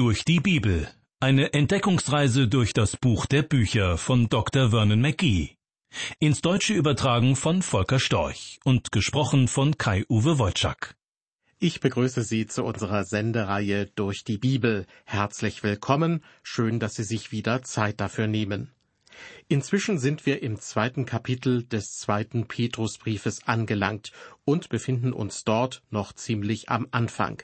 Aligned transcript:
Durch 0.00 0.24
die 0.24 0.40
Bibel. 0.40 0.88
Eine 1.20 1.52
Entdeckungsreise 1.52 2.48
durch 2.48 2.72
das 2.72 2.96
Buch 2.96 3.26
der 3.26 3.42
Bücher 3.42 3.98
von 3.98 4.30
Dr. 4.30 4.70
Vernon 4.70 4.98
McGee. 4.98 5.56
Ins 6.18 6.40
Deutsche 6.40 6.72
übertragen 6.72 7.36
von 7.36 7.60
Volker 7.60 8.00
Storch 8.00 8.60
und 8.64 8.92
gesprochen 8.92 9.46
von 9.46 9.76
Kai-Uwe 9.76 10.38
Wojczak. 10.38 10.96
Ich 11.58 11.80
begrüße 11.80 12.22
Sie 12.22 12.46
zu 12.46 12.64
unserer 12.64 13.04
Sendereihe 13.04 13.88
Durch 13.94 14.24
die 14.24 14.38
Bibel. 14.38 14.86
Herzlich 15.04 15.62
willkommen. 15.62 16.24
Schön, 16.42 16.80
dass 16.80 16.94
Sie 16.94 17.04
sich 17.04 17.30
wieder 17.30 17.60
Zeit 17.60 18.00
dafür 18.00 18.26
nehmen. 18.26 18.72
Inzwischen 19.48 19.98
sind 19.98 20.24
wir 20.24 20.42
im 20.42 20.58
zweiten 20.58 21.04
Kapitel 21.04 21.64
des 21.64 21.98
zweiten 21.98 22.48
Petrusbriefes 22.48 23.46
angelangt 23.46 24.12
und 24.46 24.70
befinden 24.70 25.12
uns 25.12 25.44
dort 25.44 25.82
noch 25.90 26.14
ziemlich 26.14 26.70
am 26.70 26.88
Anfang. 26.90 27.42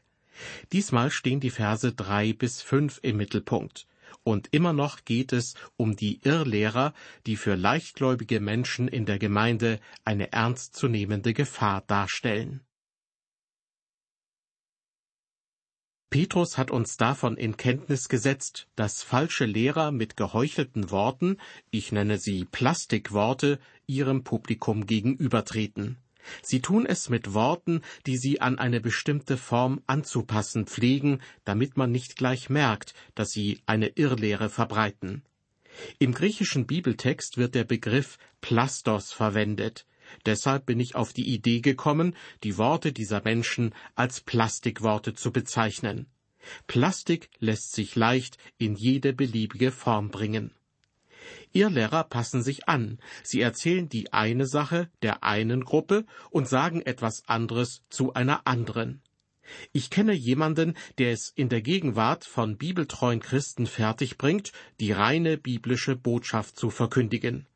Diesmal 0.73 1.11
stehen 1.11 1.41
die 1.41 1.51
Verse 1.51 1.93
drei 1.93 2.33
bis 2.33 2.63
fünf 2.63 3.01
im 3.03 3.17
Mittelpunkt. 3.17 3.87
Und 4.23 4.49
immer 4.53 4.73
noch 4.73 5.05
geht 5.05 5.33
es 5.33 5.55
um 5.77 5.97
die 5.97 6.21
Irrlehrer, 6.23 6.95
die 7.27 7.37
für 7.37 7.55
leichtgläubige 7.55 8.41
Menschen 8.41 8.89
in 8.89 9.07
der 9.07 9.19
Gemeinde 9.19 9.81
eine 10.05 10.33
ernstzunehmende 10.33 11.33
Gefahr 11.33 11.83
darstellen. 11.83 12.63
Petrus 16.11 16.57
hat 16.57 16.71
uns 16.71 16.97
davon 16.97 17.37
in 17.37 17.57
Kenntnis 17.57 18.09
gesetzt, 18.09 18.69
dass 18.75 19.03
falsche 19.03 19.45
Lehrer 19.45 19.91
mit 19.91 20.17
geheuchelten 20.17 20.91
Worten, 20.91 21.37
ich 21.71 21.93
nenne 21.93 22.19
sie 22.19 22.45
Plastikworte, 22.45 23.59
ihrem 23.87 24.25
Publikum 24.25 24.87
gegenübertreten. 24.87 25.99
Sie 26.43 26.61
tun 26.61 26.87
es 26.87 27.09
mit 27.09 27.35
Worten, 27.35 27.83
die 28.07 28.17
sie 28.17 28.41
an 28.41 28.59
eine 28.59 28.81
bestimmte 28.81 29.37
Form 29.37 29.83
anzupassen 29.87 30.67
pflegen, 30.67 31.21
damit 31.45 31.77
man 31.77 31.91
nicht 31.91 32.17
gleich 32.17 32.51
merkt, 32.51 32.95
dass 33.15 33.31
sie 33.31 33.61
eine 33.67 33.89
Irrlehre 33.89 34.49
verbreiten. 34.49 35.23
Im 35.99 36.13
griechischen 36.13 36.67
Bibeltext 36.67 37.37
wird 37.37 37.55
der 37.55 37.65
Begriff 37.65 38.19
Plastos 38.41 39.13
verwendet. 39.13 39.87
Deshalb 40.25 40.67
bin 40.67 40.81
ich 40.81 40.95
auf 40.95 41.13
die 41.13 41.29
Idee 41.29 41.61
gekommen, 41.61 42.17
die 42.45 42.59
Worte 42.59 42.93
dieser 42.93 43.23
Menschen 43.23 43.75
als 43.95 44.21
Plastikworte 44.21 45.15
zu 45.15 45.33
bezeichnen. 45.33 46.07
Plastik 46.67 47.29
lässt 47.39 47.75
sich 47.75 47.97
leicht 47.97 48.39
in 48.57 48.77
jede 48.77 49.13
beliebige 49.13 49.73
Form 49.73 50.11
bringen. 50.11 50.53
Irrlehrer 51.53 52.05
passen 52.05 52.43
sich 52.43 52.69
an. 52.69 52.99
Sie 53.23 53.41
erzählen 53.41 53.89
die 53.89 54.13
eine 54.13 54.47
Sache 54.47 54.91
der 55.03 55.25
einen 55.25 55.65
Gruppe 55.65 56.05
und 56.31 56.49
sagen 56.49 56.83
etwas 56.83 57.29
anderes 57.29 57.83
zu 57.89 58.15
einer 58.15 58.47
anderen. 58.47 59.03
Ich 59.73 59.91
kenne 59.91 60.13
jemanden, 60.13 60.75
der 60.99 61.13
es 61.13 61.33
in 61.35 61.49
der 61.49 61.63
Gegenwart 61.63 62.25
von 62.25 62.57
bibeltreuen 62.57 63.21
Christen 63.21 63.67
fertigbringt, 63.67 64.53
die 64.81 64.93
reine 64.93 65.37
biblische 65.37 65.97
Botschaft 65.97 66.59
zu 66.59 66.71
verkündigen. 66.71 67.47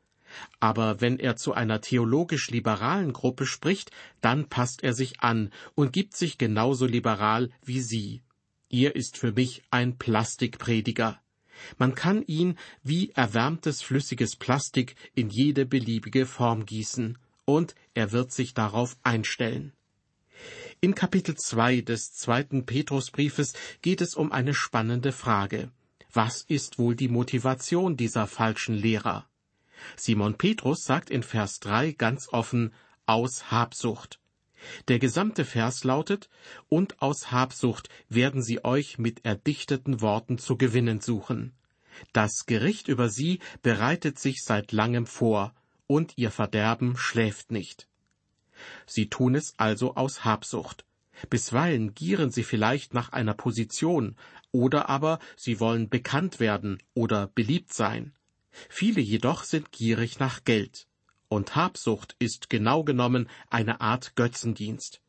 Aber 0.59 1.01
wenn 1.01 1.19
er 1.19 1.35
zu 1.35 1.53
einer 1.53 1.81
theologisch 1.81 2.49
liberalen 2.49 3.11
Gruppe 3.11 3.45
spricht, 3.45 3.91
dann 4.21 4.47
passt 4.47 4.83
er 4.83 4.93
sich 4.93 5.19
an 5.19 5.51
und 5.75 5.91
gibt 5.91 6.15
sich 6.15 6.37
genauso 6.37 6.85
liberal 6.85 7.49
wie 7.63 7.81
sie. 7.81 8.21
Ihr 8.69 8.95
ist 8.95 9.17
für 9.17 9.33
mich 9.33 9.63
ein 9.69 9.97
Plastikprediger. 9.97 11.19
Man 11.77 11.95
kann 11.95 12.23
ihn 12.23 12.57
wie 12.83 13.11
erwärmtes 13.11 13.81
flüssiges 13.81 14.35
Plastik 14.35 14.95
in 15.13 15.29
jede 15.29 15.65
beliebige 15.65 16.25
Form 16.25 16.65
gießen, 16.65 17.17
und 17.45 17.75
er 17.93 18.11
wird 18.11 18.31
sich 18.31 18.53
darauf 18.53 18.97
einstellen. 19.03 19.73
In 20.79 20.95
Kapitel 20.95 21.35
2 21.35 21.81
des 21.81 22.13
zweiten 22.13 22.65
Petrusbriefes 22.65 23.53
geht 23.81 24.01
es 24.01 24.15
um 24.15 24.31
eine 24.31 24.53
spannende 24.53 25.11
Frage. 25.11 25.71
Was 26.13 26.41
ist 26.41 26.79
wohl 26.79 26.95
die 26.95 27.07
Motivation 27.07 27.97
dieser 27.97 28.27
falschen 28.27 28.75
Lehrer? 28.75 29.27
Simon 29.95 30.37
Petrus 30.37 30.83
sagt 30.83 31.09
in 31.09 31.23
Vers 31.23 31.59
3 31.59 31.93
ganz 31.93 32.29
offen, 32.31 32.73
aus 33.05 33.51
Habsucht. 33.51 34.20
Der 34.87 34.99
gesamte 34.99 35.45
Vers 35.45 35.83
lautet, 35.83 36.29
und 36.69 37.01
aus 37.01 37.31
Habsucht 37.31 37.89
werden 38.09 38.41
sie 38.41 38.63
euch 38.63 38.97
mit 38.97 39.25
erdichteten 39.25 40.01
Worten 40.01 40.37
zu 40.37 40.57
gewinnen 40.57 41.01
suchen. 41.01 41.53
Das 42.13 42.45
Gericht 42.45 42.87
über 42.87 43.09
sie 43.09 43.39
bereitet 43.61 44.19
sich 44.19 44.43
seit 44.43 44.71
langem 44.71 45.05
vor, 45.05 45.53
und 45.87 46.13
ihr 46.17 46.31
Verderben 46.31 46.95
schläft 46.97 47.51
nicht. 47.51 47.87
Sie 48.85 49.09
tun 49.09 49.35
es 49.35 49.53
also 49.57 49.95
aus 49.95 50.23
Habsucht. 50.23 50.85
Bisweilen 51.29 51.93
gieren 51.93 52.31
sie 52.31 52.43
vielleicht 52.43 52.93
nach 52.93 53.11
einer 53.11 53.33
Position, 53.33 54.15
oder 54.51 54.89
aber 54.89 55.19
sie 55.35 55.59
wollen 55.59 55.89
bekannt 55.89 56.39
werden 56.39 56.81
oder 56.93 57.27
beliebt 57.27 57.73
sein. 57.73 58.13
Viele 58.69 59.01
jedoch 59.01 59.43
sind 59.43 59.71
gierig 59.71 60.19
nach 60.19 60.43
Geld. 60.43 60.87
Und 61.31 61.55
Habsucht 61.55 62.17
ist 62.19 62.49
genau 62.49 62.83
genommen 62.83 63.29
eine 63.49 63.79
Art 63.79 64.17
Götzendienst. 64.17 64.99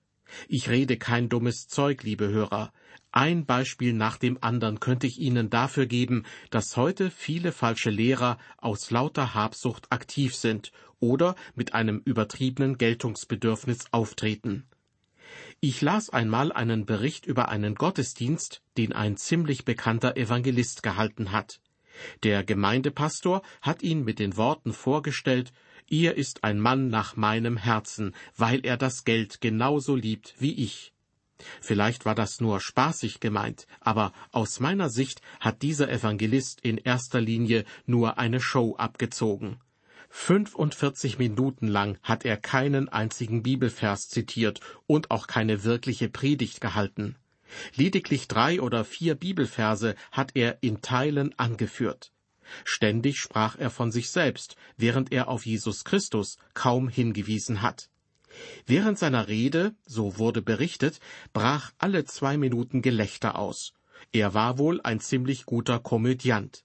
Ich 0.47 0.71
rede 0.71 0.97
kein 0.97 1.29
dummes 1.29 1.67
Zeug, 1.67 2.05
liebe 2.05 2.29
Hörer. 2.29 2.73
Ein 3.11 3.45
Beispiel 3.45 3.93
nach 3.93 4.19
dem 4.19 4.39
anderen 4.41 4.79
könnte 4.79 5.09
ich 5.09 5.19
Ihnen 5.19 5.51
dafür 5.51 5.87
geben, 5.87 6.23
dass 6.51 6.77
heute 6.77 7.11
viele 7.11 7.51
falsche 7.51 7.91
Lehrer 7.91 8.39
aus 8.59 8.93
lauter 8.93 9.35
Habsucht 9.35 9.91
aktiv 9.91 10.37
sind 10.37 10.71
oder 11.01 11.35
mit 11.57 11.75
einem 11.75 12.01
übertriebenen 12.05 12.79
Geltungsbedürfnis 12.79 13.87
auftreten. 13.91 14.69
Ich 15.59 15.81
las 15.81 16.09
einmal 16.09 16.53
einen 16.53 16.87
Bericht 16.87 17.27
über 17.27 17.49
einen 17.49 17.75
Gottesdienst, 17.75 18.63
den 18.77 18.93
ein 18.93 19.17
ziemlich 19.17 19.65
bekannter 19.65 20.17
Evangelist 20.17 20.85
gehalten 20.85 21.33
hat. 21.33 21.59
Der 22.23 22.45
Gemeindepastor 22.45 23.43
hat 23.61 23.83
ihn 23.83 24.05
mit 24.05 24.21
den 24.21 24.37
Worten 24.37 24.73
vorgestellt, 24.73 25.53
Ihr 25.89 26.17
ist 26.17 26.45
ein 26.45 26.61
Mann 26.61 26.89
nach 26.89 27.17
meinem 27.17 27.57
Herzen, 27.57 28.15
weil 28.37 28.65
er 28.65 28.77
das 28.77 29.05
Geld 29.05 29.41
genauso 29.41 29.95
liebt 29.95 30.35
wie 30.39 30.55
ich. 30.55 30.93
Vielleicht 31.61 32.05
war 32.05 32.15
das 32.15 32.41
nur 32.41 32.61
spaßig 32.61 33.21
gemeint, 33.21 33.67
aber 33.81 34.13
aus 34.31 34.61
meiner 34.61 34.89
Sicht 34.89 35.21
hat 35.41 35.63
dieser 35.63 35.91
Evangelist 35.91 36.61
in 36.61 36.79
erster 36.79 37.21
Linie 37.21 37.65
nur 37.87 38.19
eine 38.19 38.41
Show 38.41 38.77
abgezogen. 38.77 39.59
45 40.11 41.19
Minuten 41.19 41.69
lang 41.69 41.99
hat 42.03 42.25
er 42.25 42.37
keinen 42.37 42.89
einzigen 42.89 43.43
Bibelvers 43.43 44.09
zitiert 44.09 44.61
und 44.87 45.11
auch 45.11 45.27
keine 45.27 45.65
wirkliche 45.65 46.11
Predigt 46.11 46.61
gehalten. 46.61 47.17
Lediglich 47.75 48.29
drei 48.29 48.61
oder 48.61 48.85
vier 48.85 49.15
Bibelverse 49.15 49.95
hat 50.11 50.33
er 50.35 50.63
in 50.63 50.83
Teilen 50.83 51.37
angeführt. 51.39 52.12
Ständig 52.65 53.19
sprach 53.19 53.57
er 53.59 53.71
von 53.71 53.91
sich 53.91 54.11
selbst, 54.11 54.57
während 54.77 55.13
er 55.13 55.29
auf 55.29 55.47
Jesus 55.47 55.85
Christus 55.85 56.39
kaum 56.55 56.89
hingewiesen 56.89 57.63
hat. 57.63 57.89
Während 58.67 58.99
seiner 58.99 59.29
Rede, 59.29 59.75
so 59.85 60.19
wurde 60.19 60.43
berichtet, 60.43 61.01
brach 61.33 61.73
alle 61.79 62.05
zwei 62.05 62.37
Minuten 62.37 62.83
Gelächter 62.83 63.39
aus. 63.39 63.75
Er 64.13 64.35
war 64.35 64.59
wohl 64.59 64.81
ein 64.83 65.01
ziemlich 65.01 65.45
guter 65.47 65.79
Komödiant. 65.79 66.65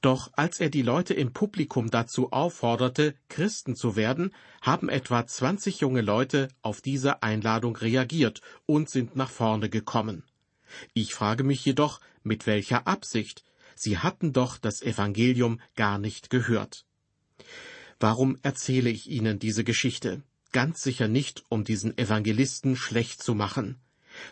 Doch 0.00 0.30
als 0.34 0.58
er 0.58 0.70
die 0.70 0.82
Leute 0.82 1.14
im 1.14 1.32
Publikum 1.32 1.90
dazu 1.90 2.32
aufforderte, 2.32 3.14
Christen 3.28 3.76
zu 3.76 3.94
werden, 3.94 4.34
haben 4.62 4.88
etwa 4.88 5.26
zwanzig 5.26 5.80
junge 5.80 6.00
Leute 6.00 6.48
auf 6.62 6.80
diese 6.80 7.22
Einladung 7.22 7.76
reagiert 7.76 8.40
und 8.64 8.88
sind 8.88 9.16
nach 9.16 9.30
vorne 9.30 9.68
gekommen. 9.68 10.24
Ich 10.94 11.14
frage 11.14 11.44
mich 11.44 11.64
jedoch, 11.64 12.00
mit 12.22 12.46
welcher 12.46 12.86
Absicht? 12.86 13.44
Sie 13.76 13.98
hatten 13.98 14.32
doch 14.32 14.58
das 14.58 14.82
Evangelium 14.82 15.60
gar 15.76 15.98
nicht 15.98 16.28
gehört. 16.30 16.84
Warum 18.00 18.36
erzähle 18.42 18.90
ich 18.90 19.08
Ihnen 19.08 19.38
diese 19.38 19.62
Geschichte? 19.62 20.22
Ganz 20.50 20.82
sicher 20.82 21.06
nicht, 21.06 21.44
um 21.48 21.62
diesen 21.62 21.96
Evangelisten 21.96 22.74
schlecht 22.74 23.22
zu 23.22 23.36
machen 23.36 23.78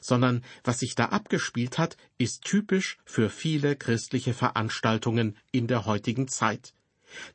sondern 0.01 0.43
was 0.63 0.81
sich 0.81 0.95
da 0.95 1.07
abgespielt 1.07 1.79
hat, 1.79 1.97
ist 2.19 2.45
typisch 2.45 2.99
für 3.05 3.31
viele 3.31 3.77
christliche 3.77 4.35
Veranstaltungen 4.35 5.37
in 5.53 5.67
der 5.67 5.87
heutigen 5.87 6.29
Zeit. 6.29 6.75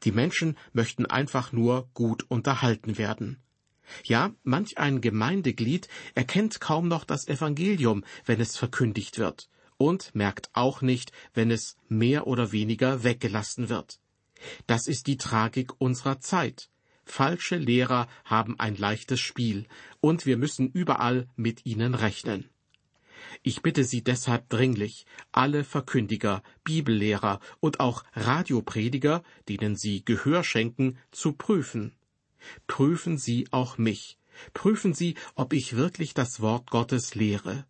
Die 0.03 0.11
Menschen 0.11 0.57
möchten 0.73 1.05
einfach 1.05 1.51
nur 1.51 1.89
gut 1.93 2.25
unterhalten 2.29 2.97
werden. 2.97 3.37
Ja, 4.03 4.33
manch 4.43 4.77
ein 4.77 5.01
Gemeindeglied 5.01 5.87
erkennt 6.13 6.59
kaum 6.59 6.87
noch 6.87 7.05
das 7.05 7.27
Evangelium, 7.27 8.03
wenn 8.25 8.39
es 8.39 8.55
verkündigt 8.55 9.17
wird, 9.17 9.49
und 9.79 10.13
merkt 10.13 10.51
auch 10.53 10.83
nicht, 10.83 11.11
wenn 11.33 11.49
es 11.49 11.77
mehr 11.87 12.27
oder 12.27 12.51
weniger 12.51 13.03
weggelassen 13.03 13.69
wird. 13.69 13.99
Das 14.67 14.87
ist 14.87 15.07
die 15.07 15.17
Tragik 15.17 15.71
unserer 15.79 16.19
Zeit. 16.19 16.69
Falsche 17.05 17.55
Lehrer 17.55 18.07
haben 18.23 18.59
ein 18.59 18.75
leichtes 18.75 19.19
Spiel, 19.19 19.65
und 19.99 20.27
wir 20.27 20.37
müssen 20.37 20.69
überall 20.69 21.27
mit 21.35 21.65
ihnen 21.65 21.95
rechnen. 21.95 22.49
Ich 23.41 23.61
bitte 23.61 23.83
Sie 23.83 24.03
deshalb 24.03 24.49
dringlich, 24.49 25.05
alle 25.31 25.63
Verkündiger, 25.63 26.43
Bibellehrer 26.63 27.39
und 27.59 27.79
auch 27.79 28.03
Radioprediger, 28.13 29.23
denen 29.47 29.75
Sie 29.75 30.03
Gehör 30.05 30.43
schenken, 30.43 30.97
zu 31.11 31.33
prüfen. 31.33 31.95
Prüfen 32.67 33.17
Sie 33.17 33.47
auch 33.51 33.77
mich. 33.77 34.17
Prüfen 34.53 34.93
Sie, 34.93 35.15
ob 35.35 35.53
ich 35.53 35.75
wirklich 35.75 36.13
das 36.13 36.41
Wort 36.41 36.69
Gottes 36.69 37.15
lehre. 37.15 37.65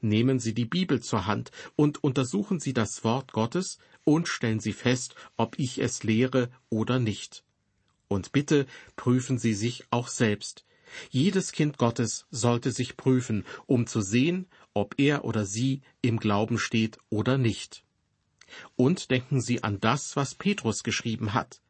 Nehmen 0.00 0.38
Sie 0.38 0.54
die 0.54 0.64
Bibel 0.64 1.00
zur 1.00 1.26
Hand 1.26 1.50
und 1.76 2.02
untersuchen 2.02 2.60
Sie 2.60 2.72
das 2.72 3.04
Wort 3.04 3.32
Gottes 3.32 3.78
und 4.04 4.28
stellen 4.28 4.60
Sie 4.60 4.72
fest, 4.72 5.14
ob 5.36 5.58
ich 5.58 5.78
es 5.78 6.02
lehre 6.02 6.50
oder 6.68 6.98
nicht. 6.98 7.44
Und 8.08 8.32
bitte 8.32 8.66
prüfen 8.96 9.38
Sie 9.38 9.54
sich 9.54 9.84
auch 9.90 10.08
selbst. 10.08 10.64
Jedes 11.10 11.52
Kind 11.52 11.76
Gottes 11.78 12.26
sollte 12.30 12.72
sich 12.72 12.96
prüfen, 12.96 13.44
um 13.66 13.86
zu 13.86 14.00
sehen, 14.00 14.46
ob 14.72 14.94
er 14.98 15.24
oder 15.24 15.44
sie 15.44 15.82
im 16.00 16.18
Glauben 16.18 16.58
steht 16.58 16.98
oder 17.10 17.36
nicht. 17.36 17.84
Und 18.76 19.10
denken 19.10 19.40
Sie 19.40 19.62
an 19.62 19.80
das, 19.80 20.16
was 20.16 20.34
Petrus 20.34 20.82
geschrieben 20.82 21.34
hat. 21.34 21.60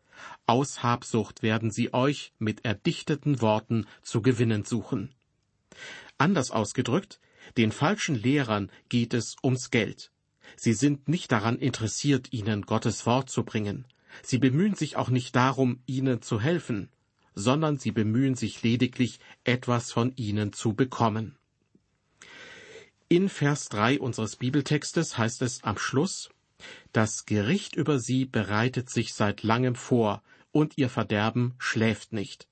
Aus 0.47 0.83
Habsucht 0.83 1.43
werden 1.43 1.71
sie 1.71 1.93
euch 1.95 2.33
mit 2.39 2.65
erdichteten 2.65 3.41
Worten 3.41 3.87
zu 4.03 4.23
gewinnen 4.23 4.65
suchen. 4.65 5.15
Anders 6.17 6.51
ausgedrückt, 6.51 7.21
den 7.57 7.73
falschen 7.73 8.15
Lehrern 8.15 8.71
geht 8.89 9.15
es 9.15 9.37
ums 9.43 9.71
Geld. 9.71 10.11
Sie 10.57 10.73
sind 10.73 11.09
nicht 11.09 11.33
daran 11.33 11.59
interessiert, 11.59 12.33
ihnen 12.33 12.63
Gottes 12.63 13.07
Wort 13.07 13.31
zu 13.31 13.45
bringen. 13.45 13.87
Sie 14.23 14.39
bemühen 14.39 14.75
sich 14.75 14.97
auch 14.97 15.11
nicht 15.11 15.37
darum, 15.37 15.83
ihnen 15.87 16.23
zu 16.23 16.41
helfen, 16.41 16.89
sondern 17.35 17.79
sie 17.79 17.93
bemühen 17.93 18.35
sich 18.35 18.63
lediglich, 18.63 19.21
etwas 19.45 19.93
von 19.93 20.13
ihnen 20.17 20.53
zu 20.53 20.75
bekommen. 20.75 21.37
In 23.09 23.29
Vers 23.29 23.69
3 23.69 24.01
unseres 24.01 24.37
Bibeltextes 24.37 25.17
heißt 25.17 25.43
es 25.43 25.63
am 25.63 25.79
Schluss, 25.79 26.31
das 26.93 27.25
Gericht 27.25 27.77
über 27.77 28.01
sie 28.01 28.25
bereitet 28.25 28.91
sich 28.91 29.15
seit 29.15 29.43
langem 29.43 29.77
vor, 29.77 30.23
und 30.51 30.77
ihr 30.77 30.89
Verderben 30.89 31.55
schläft 31.59 32.13
nicht. 32.13 32.49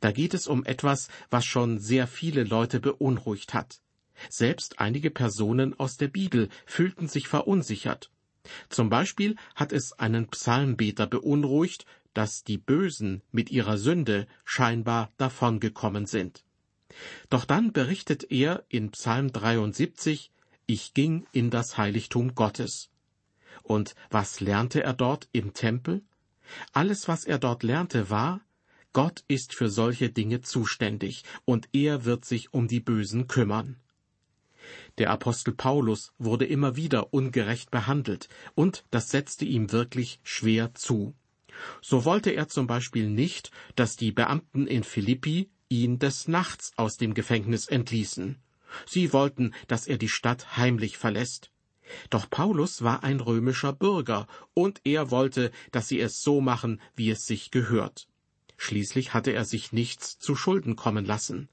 Da 0.00 0.12
geht 0.12 0.34
es 0.34 0.46
um 0.46 0.64
etwas, 0.64 1.08
was 1.30 1.44
schon 1.44 1.78
sehr 1.78 2.06
viele 2.06 2.44
Leute 2.44 2.80
beunruhigt 2.80 3.54
hat. 3.54 3.80
Selbst 4.28 4.78
einige 4.78 5.10
Personen 5.10 5.78
aus 5.78 5.96
der 5.96 6.08
Bibel 6.08 6.48
fühlten 6.66 7.08
sich 7.08 7.28
verunsichert. 7.28 8.10
Zum 8.68 8.90
Beispiel 8.90 9.36
hat 9.54 9.72
es 9.72 9.92
einen 9.92 10.28
Psalmbeter 10.28 11.06
beunruhigt, 11.06 11.86
dass 12.12 12.44
die 12.44 12.58
Bösen 12.58 13.22
mit 13.32 13.50
ihrer 13.50 13.76
Sünde 13.78 14.26
scheinbar 14.44 15.12
davongekommen 15.16 16.06
sind. 16.06 16.44
Doch 17.28 17.44
dann 17.44 17.72
berichtet 17.72 18.30
er 18.30 18.64
in 18.68 18.90
Psalm 18.92 19.32
73, 19.32 20.30
Ich 20.66 20.94
ging 20.94 21.26
in 21.32 21.50
das 21.50 21.76
Heiligtum 21.76 22.34
Gottes. 22.34 22.90
Und 23.62 23.94
was 24.10 24.40
lernte 24.40 24.82
er 24.82 24.94
dort 24.94 25.28
im 25.32 25.54
Tempel? 25.54 26.02
Alles, 26.72 27.08
was 27.08 27.24
er 27.24 27.38
dort 27.38 27.62
lernte, 27.62 28.10
war, 28.10 28.40
Gott 28.92 29.24
ist 29.26 29.54
für 29.54 29.70
solche 29.70 30.10
Dinge 30.10 30.40
zuständig, 30.42 31.24
und 31.44 31.68
er 31.72 32.04
wird 32.04 32.24
sich 32.24 32.54
um 32.54 32.68
die 32.68 32.80
Bösen 32.80 33.26
kümmern. 33.26 33.76
Der 34.98 35.10
Apostel 35.10 35.54
Paulus 35.54 36.12
wurde 36.18 36.44
immer 36.44 36.76
wieder 36.76 37.12
ungerecht 37.12 37.70
behandelt, 37.70 38.28
und 38.54 38.84
das 38.90 39.10
setzte 39.10 39.44
ihm 39.44 39.72
wirklich 39.72 40.20
schwer 40.22 40.74
zu. 40.74 41.14
So 41.80 42.04
wollte 42.04 42.30
er 42.30 42.48
zum 42.48 42.66
Beispiel 42.66 43.08
nicht, 43.08 43.50
dass 43.76 43.96
die 43.96 44.12
Beamten 44.12 44.66
in 44.66 44.84
Philippi 44.84 45.50
ihn 45.68 45.98
des 45.98 46.28
Nachts 46.28 46.72
aus 46.76 46.96
dem 46.96 47.14
Gefängnis 47.14 47.66
entließen. 47.66 48.38
Sie 48.86 49.12
wollten, 49.12 49.54
dass 49.68 49.86
er 49.86 49.98
die 49.98 50.08
Stadt 50.08 50.56
heimlich 50.56 50.98
verlässt. 50.98 51.50
Doch 52.10 52.28
Paulus 52.28 52.82
war 52.82 53.04
ein 53.04 53.20
römischer 53.20 53.72
Bürger, 53.72 54.26
und 54.54 54.80
er 54.84 55.10
wollte, 55.10 55.50
dass 55.70 55.88
sie 55.88 56.00
es 56.00 56.22
so 56.22 56.40
machen, 56.40 56.80
wie 56.96 57.10
es 57.10 57.26
sich 57.26 57.50
gehört. 57.50 58.08
Schließlich 58.56 59.14
hatte 59.14 59.32
er 59.32 59.44
sich 59.44 59.72
nichts 59.72 60.18
zu 60.18 60.34
Schulden 60.34 60.76
kommen 60.76 61.04
lassen. 61.04 61.48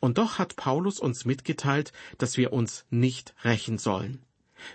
Und 0.00 0.18
doch 0.18 0.38
hat 0.38 0.56
Paulus 0.56 0.98
uns 0.98 1.24
mitgeteilt, 1.24 1.92
dass 2.18 2.36
wir 2.36 2.52
uns 2.52 2.86
nicht 2.90 3.34
rächen 3.44 3.78
sollen. 3.78 4.22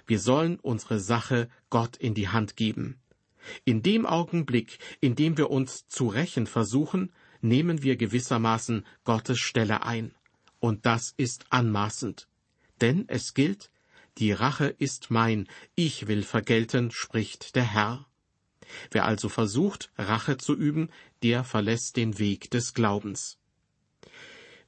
Wir 0.06 0.20
sollen 0.20 0.60
unsere 0.60 1.00
Sache 1.00 1.50
Gott 1.70 1.98
in 1.98 2.14
die 2.14 2.30
Hand 2.30 2.56
geben. 2.56 3.00
In 3.66 3.82
dem 3.82 4.06
Augenblick, 4.06 4.80
in 5.00 5.16
dem 5.16 5.38
wir 5.38 5.50
uns 5.50 5.88
zu 5.88 6.08
rächen 6.08 6.48
versuchen, 6.48 7.14
nehmen 7.42 7.84
wir 7.84 7.96
gewissermaßen 7.96 8.86
Gottes 9.04 9.40
Stelle 9.40 9.84
ein. 9.84 10.14
Und 10.60 10.86
das 10.86 11.14
ist 11.16 11.46
anmaßend. 11.50 12.28
Denn 12.82 13.06
es 13.08 13.34
gilt, 13.34 13.72
die 14.18 14.32
Rache 14.34 14.68
ist 14.68 15.12
mein, 15.12 15.48
ich 15.76 16.08
will 16.08 16.24
vergelten, 16.24 16.92
spricht 16.92 17.56
der 17.56 17.64
Herr. 17.64 18.06
Wer 18.92 19.06
also 19.06 19.30
versucht, 19.30 19.92
Rache 19.98 20.38
zu 20.38 20.56
üben, 20.56 20.90
der 21.24 21.44
verlässt 21.44 21.96
den 21.96 22.20
Weg 22.20 22.52
des 22.52 22.74
Glaubens. 22.74 23.39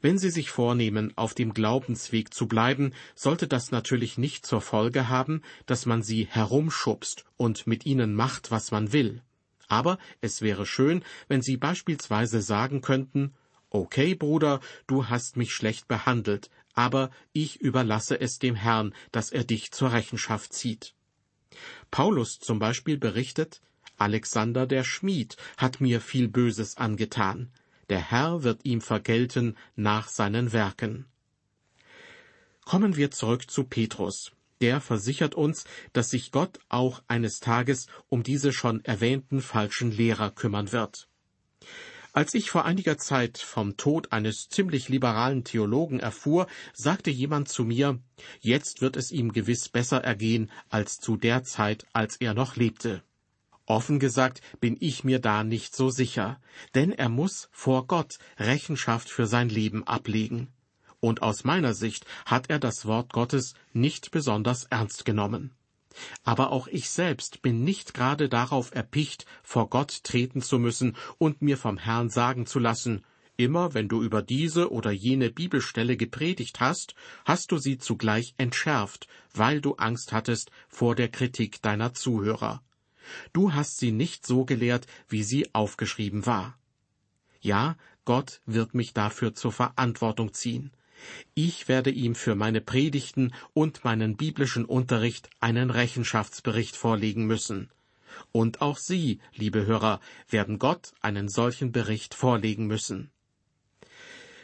Wenn 0.02 0.18
Sie 0.18 0.32
sich 0.32 0.50
vornehmen, 0.50 1.16
auf 1.16 1.36
dem 1.36 1.54
Glaubensweg 1.54 2.34
zu 2.34 2.48
bleiben, 2.48 2.94
sollte 3.16 3.48
das 3.48 3.72
natürlich 3.72 4.18
nicht 4.18 4.46
zur 4.46 4.62
Folge 4.62 5.10
haben, 5.10 5.44
dass 5.68 5.86
man 5.86 6.02
sie 6.02 6.26
herumschubst 6.26 7.26
und 7.38 7.68
mit 7.68 7.86
ihnen 7.86 8.16
macht, 8.16 8.50
was 8.50 8.72
man 8.72 8.94
will. 8.94 9.22
Aber 9.68 10.00
es 10.20 10.42
wäre 10.42 10.66
schön, 10.66 11.04
wenn 11.28 11.42
Sie 11.42 11.56
beispielsweise 11.56 12.42
sagen 12.42 12.82
könnten, 12.82 13.34
Okay, 13.70 14.16
Bruder, 14.16 14.60
du 14.86 15.08
hast 15.08 15.38
mich 15.38 15.54
schlecht 15.54 15.88
behandelt, 15.88 16.50
aber 16.74 17.10
ich 17.32 17.62
überlasse 17.62 18.20
es 18.20 18.38
dem 18.38 18.56
Herrn, 18.56 18.94
dass 19.12 19.32
er 19.32 19.46
dich 19.46 19.72
zur 19.72 19.94
Rechenschaft 19.94 20.52
zieht. 20.52 20.94
Paulus 21.90 22.40
zum 22.40 22.60
Beispiel 22.60 22.98
berichtet, 22.98 23.62
Alexander 23.98 24.66
der 24.66 24.84
Schmied 24.84 25.38
hat 25.58 25.80
mir 25.80 26.02
viel 26.02 26.28
Böses 26.28 26.76
angetan. 26.76 27.52
Der 27.92 28.10
Herr 28.10 28.44
wird 28.44 28.64
ihm 28.64 28.80
vergelten 28.80 29.58
nach 29.76 30.08
seinen 30.08 30.54
Werken. 30.54 31.08
Kommen 32.64 32.96
wir 32.96 33.12
zurück 33.12 33.52
zu 33.52 33.66
Petrus. 33.66 34.32
Der 34.62 34.80
versichert 34.80 35.36
uns, 35.36 35.66
dass 35.92 36.10
sich 36.10 36.32
Gott 36.32 36.60
auch 36.70 37.04
eines 37.10 37.42
Tages 37.42 37.88
um 38.08 38.24
diese 38.24 38.54
schon 38.54 38.80
erwähnten 38.86 39.42
falschen 39.42 39.92
Lehrer 39.92 40.32
kümmern 40.32 40.72
wird. 40.72 41.10
Als 42.14 42.34
ich 42.34 42.50
vor 42.50 42.64
einiger 42.64 42.98
Zeit 42.98 43.38
vom 43.40 43.76
Tod 43.76 44.14
eines 44.14 44.48
ziemlich 44.48 44.88
liberalen 44.88 45.44
Theologen 45.44 46.00
erfuhr, 46.00 46.48
sagte 46.72 47.10
jemand 47.12 47.50
zu 47.50 47.66
mir, 47.66 48.00
jetzt 48.40 48.80
wird 48.80 48.96
es 48.96 49.12
ihm 49.12 49.34
gewiss 49.34 49.68
besser 49.68 50.02
ergehen 50.02 50.50
als 50.70 51.02
zu 51.02 51.18
der 51.18 51.44
Zeit, 51.44 51.86
als 51.92 52.16
er 52.16 52.34
noch 52.34 52.56
lebte. 52.56 53.04
Offen 53.72 54.00
gesagt 54.00 54.42
bin 54.60 54.76
ich 54.82 55.06
mir 55.06 55.20
da 55.20 55.46
nicht 55.46 55.74
so 55.74 55.90
sicher, 55.90 56.42
denn 56.76 56.92
er 56.92 57.08
muss 57.08 57.48
vor 57.54 57.88
Gott 57.88 58.20
Rechenschaft 58.38 59.10
für 59.10 59.28
sein 59.28 59.48
Leben 59.48 59.88
ablegen. 59.88 60.50
Und 61.00 61.22
aus 61.22 61.46
meiner 61.46 61.74
Sicht 61.74 62.06
hat 62.26 62.50
er 62.50 62.60
das 62.60 62.86
Wort 62.86 63.14
Gottes 63.14 63.54
nicht 63.72 64.12
besonders 64.12 64.66
ernst 64.66 65.06
genommen. 65.06 65.52
Aber 66.26 66.52
auch 66.52 66.68
ich 66.68 66.90
selbst 66.90 67.42
bin 67.44 67.64
nicht 67.64 67.94
gerade 67.94 68.28
darauf 68.28 68.76
erpicht, 68.76 69.26
vor 69.42 69.70
Gott 69.70 70.04
treten 70.04 70.42
zu 70.42 70.60
müssen 70.60 70.98
und 71.18 71.42
mir 71.42 71.58
vom 71.58 71.78
Herrn 71.78 72.10
sagen 72.10 72.46
zu 72.46 72.60
lassen, 72.60 73.06
immer 73.38 73.74
wenn 73.74 73.88
du 73.88 74.04
über 74.04 74.22
diese 74.22 74.70
oder 74.70 74.92
jene 74.92 75.30
Bibelstelle 75.30 75.96
gepredigt 75.96 76.60
hast, 76.60 76.94
hast 77.24 77.54
du 77.54 77.58
sie 77.58 77.78
zugleich 77.78 78.34
entschärft, 78.38 79.08
weil 79.34 79.62
du 79.62 79.76
Angst 79.76 80.12
hattest 80.12 80.52
vor 80.68 80.94
der 80.94 81.08
Kritik 81.08 81.62
deiner 81.62 81.94
Zuhörer. 81.94 82.62
Du 83.34 83.54
hast 83.54 83.78
sie 83.78 83.92
nicht 83.92 84.26
so 84.26 84.46
gelehrt, 84.46 84.88
wie 85.08 85.24
sie 85.24 85.54
aufgeschrieben 85.54 86.26
war. 86.26 86.58
Ja, 87.40 87.78
Gott 88.06 88.42
wird 88.46 88.74
mich 88.74 88.94
dafür 88.94 89.34
zur 89.34 89.52
Verantwortung 89.52 90.34
ziehen. 90.34 90.72
Ich 91.34 91.68
werde 91.68 91.90
ihm 91.90 92.16
für 92.16 92.36
meine 92.36 92.62
Predigten 92.62 93.34
und 93.54 93.84
meinen 93.84 94.18
biblischen 94.18 94.66
Unterricht 94.66 95.30
einen 95.40 95.72
Rechenschaftsbericht 95.72 96.76
vorlegen 96.76 97.26
müssen. 97.26 97.70
Und 98.32 98.62
auch 98.62 98.78
Sie, 98.78 99.20
liebe 99.34 99.66
Hörer, 99.66 100.00
werden 100.30 100.60
Gott 100.60 100.94
einen 101.02 101.30
solchen 101.30 101.72
Bericht 101.72 102.14
vorlegen 102.14 102.68
müssen. 102.68 103.10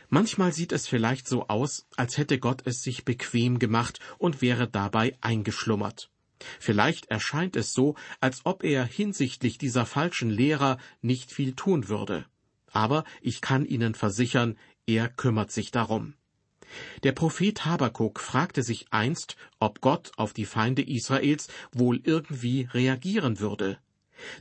Manchmal 0.10 0.54
sieht 0.54 0.72
es 0.72 0.88
vielleicht 0.88 1.28
so 1.28 1.48
aus, 1.48 1.86
als 1.98 2.18
hätte 2.18 2.40
Gott 2.40 2.62
es 2.66 2.82
sich 2.82 3.04
bequem 3.04 3.60
gemacht 3.60 4.00
und 4.18 4.42
wäre 4.42 4.68
dabei 4.70 5.18
eingeschlummert. 5.20 6.10
Vielleicht 6.60 7.08
erscheint 7.08 7.56
es 7.56 7.74
so, 7.74 7.96
als 8.20 8.46
ob 8.46 8.64
er 8.64 8.86
hinsichtlich 8.86 9.58
dieser 9.58 9.86
falschen 9.86 10.30
Lehrer 10.30 10.78
nicht 11.02 11.32
viel 11.32 11.54
tun 11.54 11.90
würde. 11.90 12.26
Aber 12.72 13.04
ich 13.22 13.42
kann 13.42 13.66
Ihnen 13.66 13.96
versichern, 13.96 14.58
er 14.86 15.10
kümmert 15.10 15.52
sich 15.52 15.72
darum. 15.72 16.14
Der 17.04 17.14
Prophet 17.14 17.66
Habakuk 17.66 18.20
fragte 18.20 18.62
sich 18.62 18.92
einst, 18.92 19.38
ob 19.60 19.82
Gott 19.82 20.12
auf 20.18 20.34
die 20.34 20.46
Feinde 20.46 20.82
Israels 20.82 21.48
wohl 21.72 22.02
irgendwie 22.04 22.68
reagieren 22.74 23.40
würde. 23.40 23.80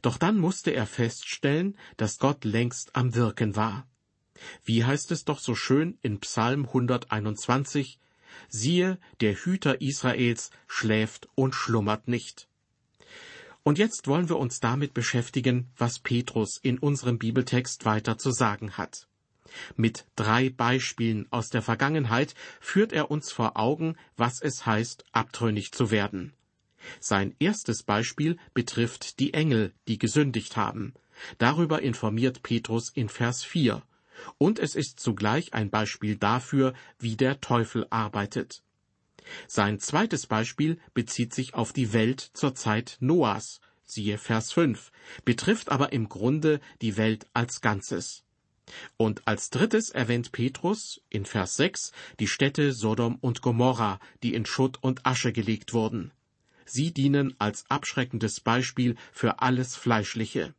Doch 0.03 0.19
dann 0.19 0.39
musste 0.39 0.71
er 0.71 0.87
feststellen, 0.87 1.79
dass 1.97 2.19
Gott 2.19 2.45
längst 2.45 2.97
am 2.97 3.15
Wirken 3.15 3.57
war. 3.57 3.87
Wie 4.65 4.85
heißt 4.85 5.13
es 5.13 5.25
doch 5.25 5.39
so 5.39 5.55
schön 5.55 5.99
in 6.03 6.21
Psalm 6.21 6.67
121, 6.67 7.99
siehe, 8.49 8.99
der 9.21 9.35
Hüter 9.35 9.81
Israels 9.81 10.51
schläft 10.67 11.29
und 11.35 11.55
schlummert 11.55 12.09
nicht. 12.09 12.49
Und 13.63 13.79
jetzt 13.79 14.07
wollen 14.07 14.29
wir 14.29 14.37
uns 14.37 14.61
damit 14.61 14.95
beschäftigen, 14.95 15.71
was 15.77 15.99
Petrus 15.99 16.59
in 16.63 16.79
unserem 16.79 17.19
Bibeltext 17.19 17.85
weiter 17.85 18.17
zu 18.17 18.31
sagen 18.31 18.77
hat. 18.77 19.09
Mit 19.77 20.07
drei 20.17 20.51
Beispielen 20.51 21.27
aus 21.31 21.49
der 21.49 21.63
Vergangenheit 21.63 22.35
führt 22.61 22.93
er 22.93 23.11
uns 23.11 23.33
vor 23.33 23.57
Augen, 23.57 23.97
was 24.17 24.41
es 24.41 24.67
heißt, 24.67 25.05
abtrünnig 25.13 25.73
zu 25.73 25.91
werden. 25.91 26.33
Sein 27.01 27.35
erstes 27.39 27.83
Beispiel 27.83 28.37
betrifft 28.55 29.19
die 29.19 29.35
Engel, 29.35 29.73
die 29.89 29.99
gesündigt 29.99 30.57
haben. 30.57 30.95
Darüber 31.39 31.83
informiert 31.83 32.43
Petrus 32.43 32.91
in 32.91 33.09
Vers 33.09 33.43
4. 33.43 33.83
Und 34.39 34.59
es 34.59 34.75
ist 34.75 35.01
zugleich 35.01 35.55
ein 35.55 35.71
Beispiel 35.71 36.17
dafür, 36.17 36.75
wie 36.99 37.17
der 37.17 37.41
Teufel 37.41 37.87
arbeitet. 37.91 38.63
Sein 39.49 39.81
zweites 39.81 40.27
Beispiel 40.27 40.79
bezieht 40.95 41.35
sich 41.35 41.55
auf 41.55 41.73
die 41.73 41.93
Welt 41.93 42.31
zur 42.33 42.55
Zeit 42.55 42.97
Noahs, 43.01 43.61
siehe 43.85 44.19
Vers 44.19 44.53
5, 44.53 44.93
betrifft 45.25 45.71
aber 45.71 45.93
im 45.93 46.09
Grunde 46.09 46.61
die 46.83 46.97
Welt 46.97 47.27
als 47.33 47.61
Ganzes. 47.61 48.23
Und 48.97 49.27
als 49.29 49.51
drittes 49.51 49.91
erwähnt 49.91 50.33
Petrus 50.33 51.01
in 51.09 51.25
Vers 51.25 51.57
6 51.57 51.93
die 52.19 52.27
Städte 52.27 52.73
Sodom 52.73 53.17
und 53.21 53.41
Gomorra, 53.41 54.01
die 54.23 54.35
in 54.35 54.45
Schutt 54.45 54.79
und 54.83 55.07
Asche 55.07 55.33
gelegt 55.33 55.73
wurden. 55.73 56.13
Sie 56.65 56.93
dienen 56.93 57.37
als 57.39 57.65
abschreckendes 57.69 58.41
Beispiel 58.41 58.97
für 59.13 59.41
alles 59.41 59.77
Fleischliche. 59.77 60.55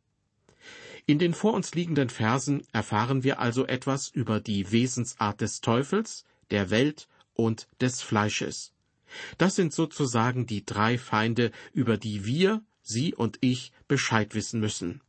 In 1.08 1.18
den 1.18 1.32
vor 1.32 1.54
uns 1.54 1.74
liegenden 1.74 2.10
Versen 2.10 2.66
erfahren 2.70 3.24
wir 3.24 3.40
also 3.40 3.66
etwas 3.66 4.10
über 4.10 4.40
die 4.40 4.70
Wesensart 4.72 5.40
des 5.40 5.62
Teufels, 5.62 6.26
der 6.50 6.68
Welt 6.68 7.08
und 7.32 7.66
des 7.80 8.02
Fleisches. 8.02 8.74
Das 9.38 9.56
sind 9.56 9.72
sozusagen 9.72 10.44
die 10.44 10.66
drei 10.66 10.98
Feinde, 10.98 11.50
über 11.72 11.96
die 11.96 12.26
wir, 12.26 12.62
Sie 12.82 13.14
und 13.14 13.38
ich, 13.40 13.72
Bescheid 13.88 14.34
wissen 14.34 14.60
müssen. 14.60 15.00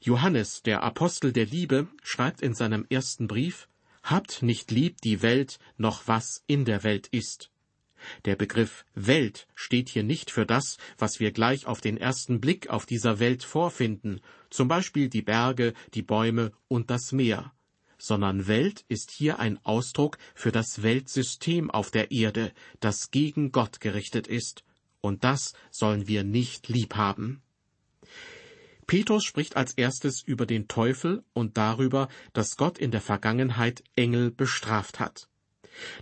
Johannes, 0.00 0.62
der 0.62 0.84
Apostel 0.84 1.32
der 1.32 1.46
Liebe, 1.46 1.88
schreibt 2.04 2.40
in 2.40 2.54
seinem 2.54 2.86
ersten 2.88 3.26
Brief 3.26 3.68
Habt 4.04 4.42
nicht 4.44 4.70
lieb 4.70 5.00
die 5.00 5.22
Welt, 5.22 5.58
noch 5.76 6.06
was 6.06 6.44
in 6.46 6.64
der 6.64 6.84
Welt 6.84 7.08
ist. 7.08 7.50
Der 8.24 8.36
Begriff 8.36 8.84
Welt 8.94 9.46
steht 9.54 9.88
hier 9.88 10.02
nicht 10.02 10.30
für 10.30 10.46
das, 10.46 10.78
was 10.96 11.20
wir 11.20 11.32
gleich 11.32 11.66
auf 11.66 11.80
den 11.80 11.96
ersten 11.96 12.40
Blick 12.40 12.70
auf 12.70 12.86
dieser 12.86 13.18
Welt 13.18 13.44
vorfinden, 13.44 14.20
zum 14.50 14.68
Beispiel 14.68 15.08
die 15.08 15.22
Berge, 15.22 15.74
die 15.94 16.02
Bäume 16.02 16.52
und 16.68 16.90
das 16.90 17.12
Meer, 17.12 17.52
sondern 17.98 18.46
Welt 18.46 18.84
ist 18.88 19.10
hier 19.10 19.38
ein 19.38 19.58
Ausdruck 19.64 20.18
für 20.34 20.52
das 20.52 20.82
Weltsystem 20.82 21.70
auf 21.70 21.90
der 21.90 22.10
Erde, 22.10 22.52
das 22.80 23.10
gegen 23.10 23.52
Gott 23.52 23.80
gerichtet 23.80 24.26
ist, 24.26 24.64
und 25.00 25.24
das 25.24 25.52
sollen 25.70 26.08
wir 26.08 26.24
nicht 26.24 26.68
lieb 26.68 26.94
haben. 26.96 27.42
Petrus 28.86 29.24
spricht 29.24 29.56
als 29.56 29.74
erstes 29.74 30.22
über 30.22 30.46
den 30.46 30.66
Teufel 30.66 31.22
und 31.34 31.58
darüber, 31.58 32.08
dass 32.32 32.56
Gott 32.56 32.78
in 32.78 32.90
der 32.90 33.02
Vergangenheit 33.02 33.84
Engel 33.96 34.30
bestraft 34.30 34.98
hat. 34.98 35.27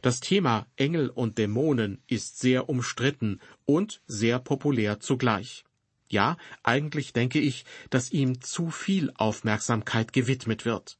Das 0.03 0.21
Thema 0.21 0.67
Engel 0.77 1.09
und 1.09 1.39
Dämonen 1.39 2.03
ist 2.07 2.39
sehr 2.39 2.69
umstritten 2.69 3.41
und 3.65 4.03
sehr 4.07 4.39
populär 4.39 5.01
zugleich. 5.01 5.65
Ja, 6.09 6.37
eigentlich 6.63 7.13
denke 7.13 7.41
ich, 7.41 7.65
dass 7.91 8.13
ihm 8.13 8.41
zu 8.41 8.71
viel 8.71 9.13
Aufmerksamkeit 9.17 10.13
gewidmet 10.13 10.65
wird. 10.65 10.99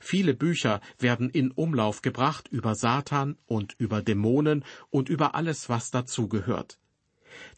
Viele 0.00 0.34
Bücher 0.34 0.80
werden 0.98 1.28
in 1.28 1.50
Umlauf 1.50 2.00
gebracht 2.02 2.48
über 2.48 2.74
Satan 2.74 3.36
und 3.46 3.74
über 3.78 4.02
Dämonen 4.02 4.64
und 4.90 5.08
über 5.08 5.34
alles, 5.34 5.68
was 5.68 5.90
dazugehört. 5.90 6.78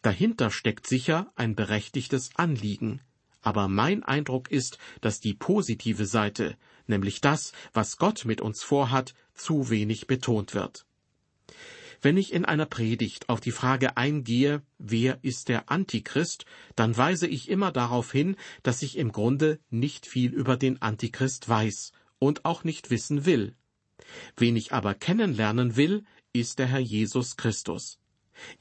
Dahinter 0.01 0.51
steckt 0.51 0.87
sicher 0.87 1.31
ein 1.35 1.55
berechtigtes 1.55 2.31
Anliegen, 2.35 3.01
aber 3.41 3.69
mein 3.69 4.03
Eindruck 4.03 4.51
ist, 4.51 4.77
dass 4.99 5.21
die 5.21 5.33
positive 5.33 6.05
Seite, 6.05 6.57
nämlich 6.87 7.21
das, 7.21 7.53
was 7.71 7.97
Gott 7.97 8.25
mit 8.25 8.41
uns 8.41 8.61
vorhat, 8.61 9.13
zu 9.39 9.69
wenig 9.69 10.07
betont 10.07 10.53
wird. 10.53 10.85
Wenn 12.01 12.15
ich 12.15 12.31
in 12.31 12.45
einer 12.45 12.65
Predigt 12.65 13.27
auf 13.27 13.41
die 13.41 13.51
Frage 13.51 13.97
eingehe, 13.97 14.61
wer 14.77 15.19
ist 15.21 15.49
der 15.49 15.69
Antichrist, 15.69 16.45
dann 16.75 16.95
weise 16.95 17.27
ich 17.27 17.49
immer 17.49 17.71
darauf 17.71 18.11
hin, 18.11 18.37
dass 18.63 18.81
ich 18.81 18.97
im 18.97 19.11
Grunde 19.11 19.59
nicht 19.69 20.05
viel 20.05 20.31
über 20.33 20.55
den 20.55 20.81
Antichrist 20.81 21.49
weiß 21.49 21.91
und 22.17 22.45
auch 22.45 22.63
nicht 22.63 22.89
wissen 22.89 23.25
will. 23.25 23.55
Wen 24.37 24.55
ich 24.55 24.71
aber 24.71 24.93
kennenlernen 24.93 25.75
will, 25.75 26.05
ist 26.31 26.59
der 26.59 26.67
Herr 26.67 26.79
Jesus 26.79 27.35
Christus. 27.35 27.99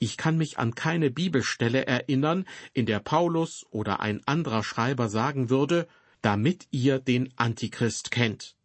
Ich 0.01 0.17
kann 0.17 0.37
mich 0.37 0.59
an 0.59 0.75
keine 0.75 1.11
Bibelstelle 1.11 1.87
erinnern, 1.87 2.45
in 2.73 2.87
der 2.87 2.99
Paulus 2.99 3.65
oder 3.71 4.01
ein 4.01 4.21
anderer 4.27 4.65
Schreiber 4.65 5.09
sagen 5.09 5.51
würde, 5.51 5.87
damit 6.23 6.67
ihr 6.73 6.99
den 6.99 7.33
Antichrist 7.37 8.11
kennt. 8.11 8.57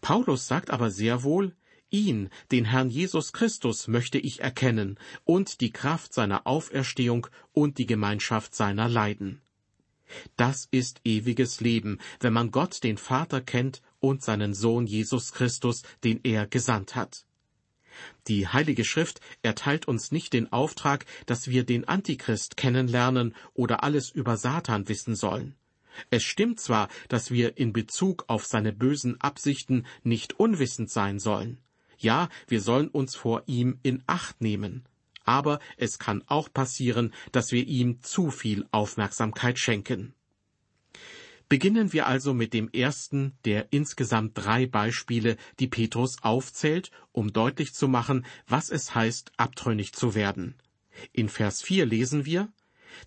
Paulus 0.00 0.46
sagt 0.46 0.70
aber 0.70 0.90
sehr 0.90 1.22
wohl, 1.22 1.54
ihn, 1.90 2.28
den 2.52 2.64
Herrn 2.66 2.90
Jesus 2.90 3.32
Christus, 3.32 3.88
möchte 3.88 4.18
ich 4.18 4.40
erkennen 4.40 4.98
und 5.24 5.60
die 5.60 5.70
Kraft 5.70 6.12
seiner 6.12 6.46
Auferstehung 6.46 7.26
und 7.52 7.78
die 7.78 7.86
Gemeinschaft 7.86 8.54
seiner 8.54 8.88
Leiden. 8.88 9.40
Das 10.36 10.68
ist 10.70 11.00
ewiges 11.04 11.60
Leben, 11.60 11.98
wenn 12.20 12.32
man 12.32 12.50
Gott 12.50 12.82
den 12.82 12.96
Vater 12.96 13.40
kennt 13.40 13.82
und 14.00 14.22
seinen 14.22 14.54
Sohn 14.54 14.86
Jesus 14.86 15.32
Christus, 15.32 15.82
den 16.04 16.20
er 16.22 16.46
gesandt 16.46 16.94
hat. 16.94 17.24
Die 18.28 18.46
Heilige 18.46 18.84
Schrift 18.84 19.20
erteilt 19.42 19.88
uns 19.88 20.12
nicht 20.12 20.32
den 20.32 20.52
Auftrag, 20.52 21.04
dass 21.26 21.48
wir 21.48 21.64
den 21.64 21.86
Antichrist 21.88 22.56
kennenlernen 22.56 23.34
oder 23.54 23.82
alles 23.82 24.10
über 24.10 24.36
Satan 24.36 24.88
wissen 24.88 25.16
sollen. 25.16 25.57
Es 26.10 26.22
stimmt 26.22 26.60
zwar, 26.60 26.88
dass 27.08 27.30
wir 27.30 27.58
in 27.58 27.72
Bezug 27.72 28.24
auf 28.28 28.46
seine 28.46 28.72
bösen 28.72 29.20
Absichten 29.20 29.86
nicht 30.02 30.38
unwissend 30.38 30.90
sein 30.90 31.18
sollen. 31.18 31.58
Ja, 31.98 32.28
wir 32.46 32.60
sollen 32.60 32.88
uns 32.88 33.16
vor 33.16 33.42
ihm 33.46 33.78
in 33.82 34.02
Acht 34.06 34.40
nehmen. 34.40 34.84
Aber 35.24 35.58
es 35.76 35.98
kann 35.98 36.22
auch 36.26 36.52
passieren, 36.52 37.12
dass 37.32 37.52
wir 37.52 37.66
ihm 37.66 38.00
zu 38.02 38.30
viel 38.30 38.66
Aufmerksamkeit 38.70 39.58
schenken. 39.58 40.14
Beginnen 41.48 41.94
wir 41.94 42.06
also 42.06 42.34
mit 42.34 42.52
dem 42.52 42.68
ersten 42.72 43.32
der 43.46 43.72
insgesamt 43.72 44.32
drei 44.34 44.66
Beispiele, 44.66 45.38
die 45.58 45.66
Petrus 45.66 46.22
aufzählt, 46.22 46.90
um 47.12 47.32
deutlich 47.32 47.72
zu 47.72 47.88
machen, 47.88 48.26
was 48.46 48.68
es 48.70 48.94
heißt, 48.94 49.32
abtrünnig 49.38 49.94
zu 49.94 50.14
werden. 50.14 50.54
In 51.12 51.28
Vers 51.28 51.62
4 51.62 51.86
lesen 51.86 52.26
wir, 52.26 52.52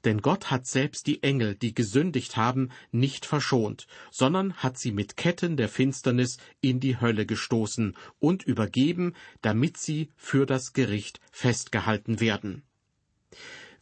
denn 0.05 0.21
Gott 0.21 0.51
hat 0.51 0.67
selbst 0.67 1.07
die 1.07 1.23
Engel, 1.23 1.55
die 1.55 1.73
gesündigt 1.73 2.37
haben, 2.37 2.69
nicht 2.91 3.25
verschont, 3.25 3.87
sondern 4.11 4.53
hat 4.55 4.77
sie 4.77 4.91
mit 4.91 5.17
Ketten 5.17 5.57
der 5.57 5.69
Finsternis 5.69 6.37
in 6.61 6.79
die 6.79 6.99
Hölle 6.99 7.25
gestoßen 7.25 7.95
und 8.19 8.43
übergeben, 8.43 9.13
damit 9.41 9.77
sie 9.77 10.11
für 10.15 10.45
das 10.45 10.73
Gericht 10.73 11.19
festgehalten 11.31 12.19
werden. 12.19 12.63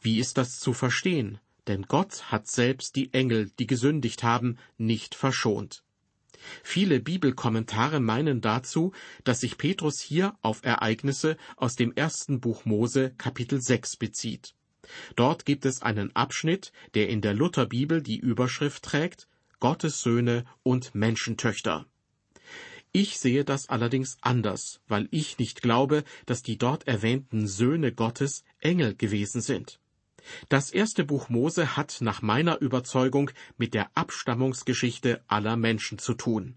Wie 0.01 0.19
ist 0.19 0.37
das 0.37 0.59
zu 0.59 0.73
verstehen? 0.73 1.39
Denn 1.67 1.83
Gott 1.83 2.31
hat 2.31 2.47
selbst 2.47 2.95
die 2.95 3.13
Engel, 3.13 3.51
die 3.59 3.67
gesündigt 3.67 4.23
haben, 4.23 4.57
nicht 4.77 5.13
verschont. 5.13 5.83
Viele 6.63 6.99
Bibelkommentare 6.99 7.99
meinen 7.99 8.41
dazu, 8.41 8.93
dass 9.23 9.41
sich 9.41 9.57
Petrus 9.57 9.99
hier 9.99 10.35
auf 10.41 10.63
Ereignisse 10.63 11.37
aus 11.57 11.75
dem 11.75 11.91
ersten 11.93 12.39
Buch 12.39 12.65
Mose 12.65 13.13
Kapitel 13.17 13.61
6 13.61 13.97
bezieht. 13.97 14.55
Dort 15.15 15.45
gibt 15.45 15.65
es 15.65 15.81
einen 15.81 16.15
Abschnitt, 16.15 16.71
der 16.93 17.09
in 17.09 17.21
der 17.21 17.33
Lutherbibel 17.33 18.01
die 18.01 18.17
Überschrift 18.17 18.83
trägt 18.83 19.27
Gottes 19.59 20.01
Söhne 20.01 20.45
und 20.63 20.95
Menschentöchter. 20.95 21.85
Ich 22.91 23.19
sehe 23.19 23.43
das 23.43 23.69
allerdings 23.69 24.17
anders, 24.21 24.81
weil 24.87 25.07
ich 25.11 25.37
nicht 25.37 25.61
glaube, 25.61 26.03
dass 26.25 26.41
die 26.41 26.57
dort 26.57 26.87
erwähnten 26.87 27.47
Söhne 27.47 27.91
Gottes 27.91 28.43
Engel 28.59 28.95
gewesen 28.95 29.41
sind. 29.41 29.79
Das 30.47 30.71
erste 30.71 31.03
Buch 31.03 31.29
Mose 31.29 31.75
hat 31.77 31.97
nach 32.01 32.21
meiner 32.21 32.61
Überzeugung 32.61 33.31
mit 33.57 33.73
der 33.73 33.91
Abstammungsgeschichte 33.95 35.21
aller 35.27 35.55
Menschen 35.55 35.99
zu 35.99 36.13
tun. 36.13 36.55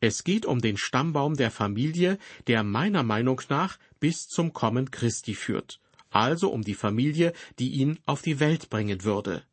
Es 0.00 0.24
geht 0.24 0.46
um 0.46 0.60
den 0.60 0.76
Stammbaum 0.76 1.36
der 1.36 1.50
Familie, 1.50 2.18
der 2.46 2.62
meiner 2.62 3.02
Meinung 3.02 3.40
nach 3.48 3.78
bis 4.00 4.28
zum 4.28 4.52
Kommen 4.52 4.90
Christi 4.90 5.34
führt, 5.34 5.80
also 6.16 6.50
um 6.50 6.62
die 6.62 6.74
Familie, 6.74 7.34
die 7.58 7.72
ihn 7.72 7.98
auf 8.06 8.22
die 8.22 8.40
Welt 8.40 8.70
bringen 8.70 9.04
würde. 9.04 9.44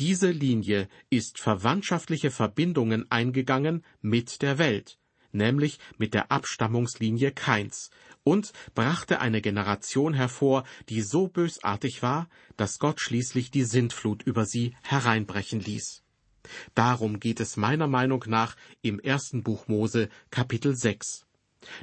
Diese 0.00 0.30
Linie 0.30 0.88
ist 1.08 1.38
verwandtschaftliche 1.38 2.30
Verbindungen 2.32 3.10
eingegangen 3.10 3.84
mit 4.02 4.42
der 4.42 4.58
Welt, 4.58 4.98
nämlich 5.30 5.78
mit 5.96 6.12
der 6.12 6.32
Abstammungslinie 6.32 7.30
Kains, 7.30 7.90
und 8.24 8.52
brachte 8.74 9.20
eine 9.20 9.40
Generation 9.40 10.14
hervor, 10.14 10.64
die 10.88 11.00
so 11.00 11.28
bösartig 11.28 12.02
war, 12.02 12.28
dass 12.56 12.80
Gott 12.80 13.00
schließlich 13.00 13.52
die 13.52 13.64
Sintflut 13.64 14.22
über 14.24 14.46
sie 14.46 14.74
hereinbrechen 14.82 15.60
ließ. 15.60 16.02
Darum 16.74 17.20
geht 17.20 17.38
es 17.38 17.56
meiner 17.56 17.86
Meinung 17.86 18.24
nach 18.26 18.56
im 18.82 18.98
ersten 18.98 19.44
Buch 19.44 19.68
Mose 19.68 20.08
Kapitel 20.30 20.74
6. 20.74 21.24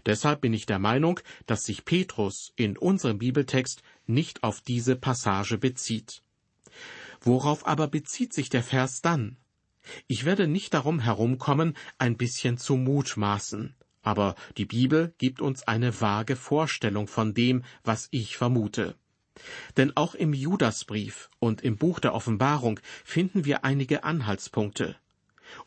Deshalb 0.06 0.42
bin 0.42 0.54
ich 0.54 0.66
der 0.66 0.80
Meinung, 0.80 1.20
dass 1.46 1.64
sich 1.64 1.86
Petrus 1.86 2.54
in 2.56 2.78
unserem 2.78 3.18
Bibeltext 3.18 3.82
nicht 4.08 4.44
auf 4.44 4.62
diese 4.62 4.96
Passage 4.96 5.58
bezieht. 5.58 6.24
Worauf 7.22 7.68
aber 7.68 7.88
bezieht 7.88 8.34
sich 8.34 8.50
der 8.50 8.64
Vers 8.64 9.02
dann? 9.02 9.38
Ich 10.08 10.26
werde 10.26 10.48
nicht 10.48 10.74
darum 10.74 11.00
herumkommen, 11.00 11.76
ein 11.98 12.18
bisschen 12.18 12.58
zu 12.58 12.76
mutmaßen, 12.76 13.76
aber 14.02 14.36
die 14.58 14.66
Bibel 14.66 15.14
gibt 15.18 15.42
uns 15.42 15.68
eine 15.68 16.02
vage 16.02 16.36
Vorstellung 16.36 17.08
von 17.08 17.34
dem, 17.34 17.64
was 17.84 18.08
ich 18.12 18.38
vermute. 18.38 18.96
Denn 19.78 19.96
auch 19.96 20.14
im 20.14 20.34
Judasbrief 20.34 21.30
und 21.40 21.62
im 21.62 21.78
Buch 21.78 22.00
der 22.00 22.14
Offenbarung 22.14 22.80
finden 23.04 23.46
wir 23.46 23.64
einige 23.64 24.04
Anhaltspunkte. 24.04 24.98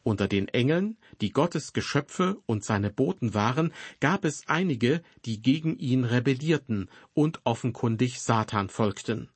Unter 0.02 0.28
den 0.28 0.48
Engeln, 0.48 0.96
die 1.20 1.30
Gottes 1.30 1.72
Geschöpfe 1.72 2.38
und 2.46 2.64
seine 2.64 2.90
Boten 2.90 3.34
waren, 3.34 3.72
gab 4.00 4.24
es 4.24 4.48
einige, 4.48 5.02
die 5.24 5.42
gegen 5.42 5.78
ihn 5.78 6.04
rebellierten 6.04 6.88
und 7.14 7.40
offenkundig 7.44 8.20
Satan 8.20 8.68
folgten. 8.68 9.28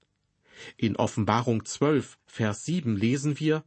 In 0.77 0.97
Offenbarung 0.97 1.65
12, 1.65 2.19
Vers 2.27 2.65
7 2.65 2.97
lesen 2.97 3.39
wir, 3.39 3.65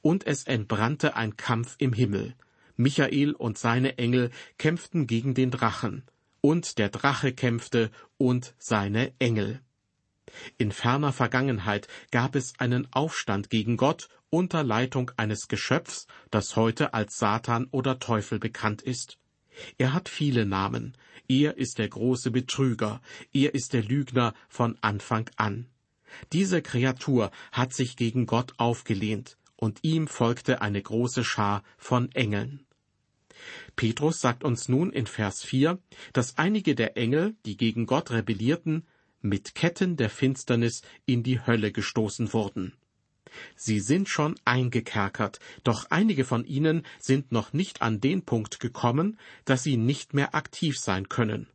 Und 0.00 0.26
es 0.26 0.44
entbrannte 0.44 1.16
ein 1.16 1.36
Kampf 1.36 1.76
im 1.78 1.92
Himmel. 1.92 2.34
Michael 2.76 3.32
und 3.32 3.58
seine 3.58 3.98
Engel 3.98 4.30
kämpften 4.58 5.06
gegen 5.06 5.34
den 5.34 5.50
Drachen, 5.50 6.04
und 6.40 6.78
der 6.78 6.88
Drache 6.88 7.32
kämpfte 7.32 7.90
und 8.16 8.54
seine 8.58 9.12
Engel. 9.18 9.60
In 10.56 10.72
ferner 10.72 11.12
Vergangenheit 11.12 11.88
gab 12.10 12.34
es 12.34 12.54
einen 12.58 12.88
Aufstand 12.92 13.50
gegen 13.50 13.76
Gott 13.76 14.08
unter 14.32 14.64
Leitung 14.64 15.10
eines 15.18 15.46
Geschöpfs, 15.46 16.06
das 16.30 16.56
heute 16.56 16.94
als 16.94 17.18
Satan 17.18 17.66
oder 17.70 17.98
Teufel 17.98 18.38
bekannt 18.38 18.80
ist. 18.80 19.18
Er 19.76 19.92
hat 19.92 20.08
viele 20.08 20.46
Namen. 20.46 20.96
Er 21.28 21.58
ist 21.58 21.78
der 21.78 21.88
große 21.88 22.30
Betrüger. 22.30 23.02
Er 23.34 23.54
ist 23.54 23.74
der 23.74 23.82
Lügner 23.82 24.32
von 24.48 24.78
Anfang 24.80 25.28
an. 25.36 25.66
Diese 26.32 26.62
Kreatur 26.62 27.30
hat 27.52 27.74
sich 27.74 27.96
gegen 27.96 28.24
Gott 28.24 28.54
aufgelehnt, 28.56 29.36
und 29.56 29.80
ihm 29.82 30.08
folgte 30.08 30.62
eine 30.62 30.80
große 30.80 31.24
Schar 31.24 31.62
von 31.76 32.10
Engeln. 32.12 32.64
Petrus 33.76 34.20
sagt 34.20 34.44
uns 34.44 34.68
nun 34.68 34.92
in 34.92 35.06
Vers 35.06 35.42
4, 35.42 35.78
dass 36.14 36.38
einige 36.38 36.74
der 36.74 36.96
Engel, 36.96 37.34
die 37.44 37.58
gegen 37.58 37.84
Gott 37.84 38.10
rebellierten, 38.10 38.86
mit 39.20 39.54
Ketten 39.54 39.96
der 39.96 40.08
Finsternis 40.08 40.80
in 41.04 41.22
die 41.22 41.44
Hölle 41.46 41.70
gestoßen 41.70 42.32
wurden. 42.32 42.72
Sie 43.56 43.80
sind 43.80 44.08
schon 44.08 44.34
eingekerkert, 44.44 45.38
doch 45.64 45.86
einige 45.90 46.24
von 46.24 46.44
ihnen 46.44 46.84
sind 46.98 47.32
noch 47.32 47.52
nicht 47.52 47.82
an 47.82 48.00
den 48.00 48.22
Punkt 48.24 48.60
gekommen, 48.60 49.18
dass 49.44 49.62
sie 49.62 49.76
nicht 49.76 50.14
mehr 50.14 50.34
aktiv 50.34 50.78
sein 50.78 51.08
können. 51.08 51.46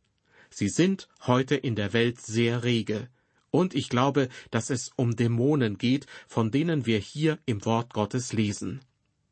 Sie 0.50 0.68
sind 0.68 1.08
heute 1.26 1.54
in 1.54 1.74
der 1.76 1.92
Welt 1.92 2.20
sehr 2.20 2.64
rege, 2.64 3.08
und 3.50 3.74
ich 3.74 3.88
glaube, 3.88 4.28
dass 4.50 4.70
es 4.70 4.90
um 4.96 5.16
Dämonen 5.16 5.78
geht, 5.78 6.06
von 6.26 6.50
denen 6.50 6.86
wir 6.86 6.98
hier 6.98 7.38
im 7.46 7.64
Wort 7.64 7.94
Gottes 7.94 8.32
lesen. 8.32 8.80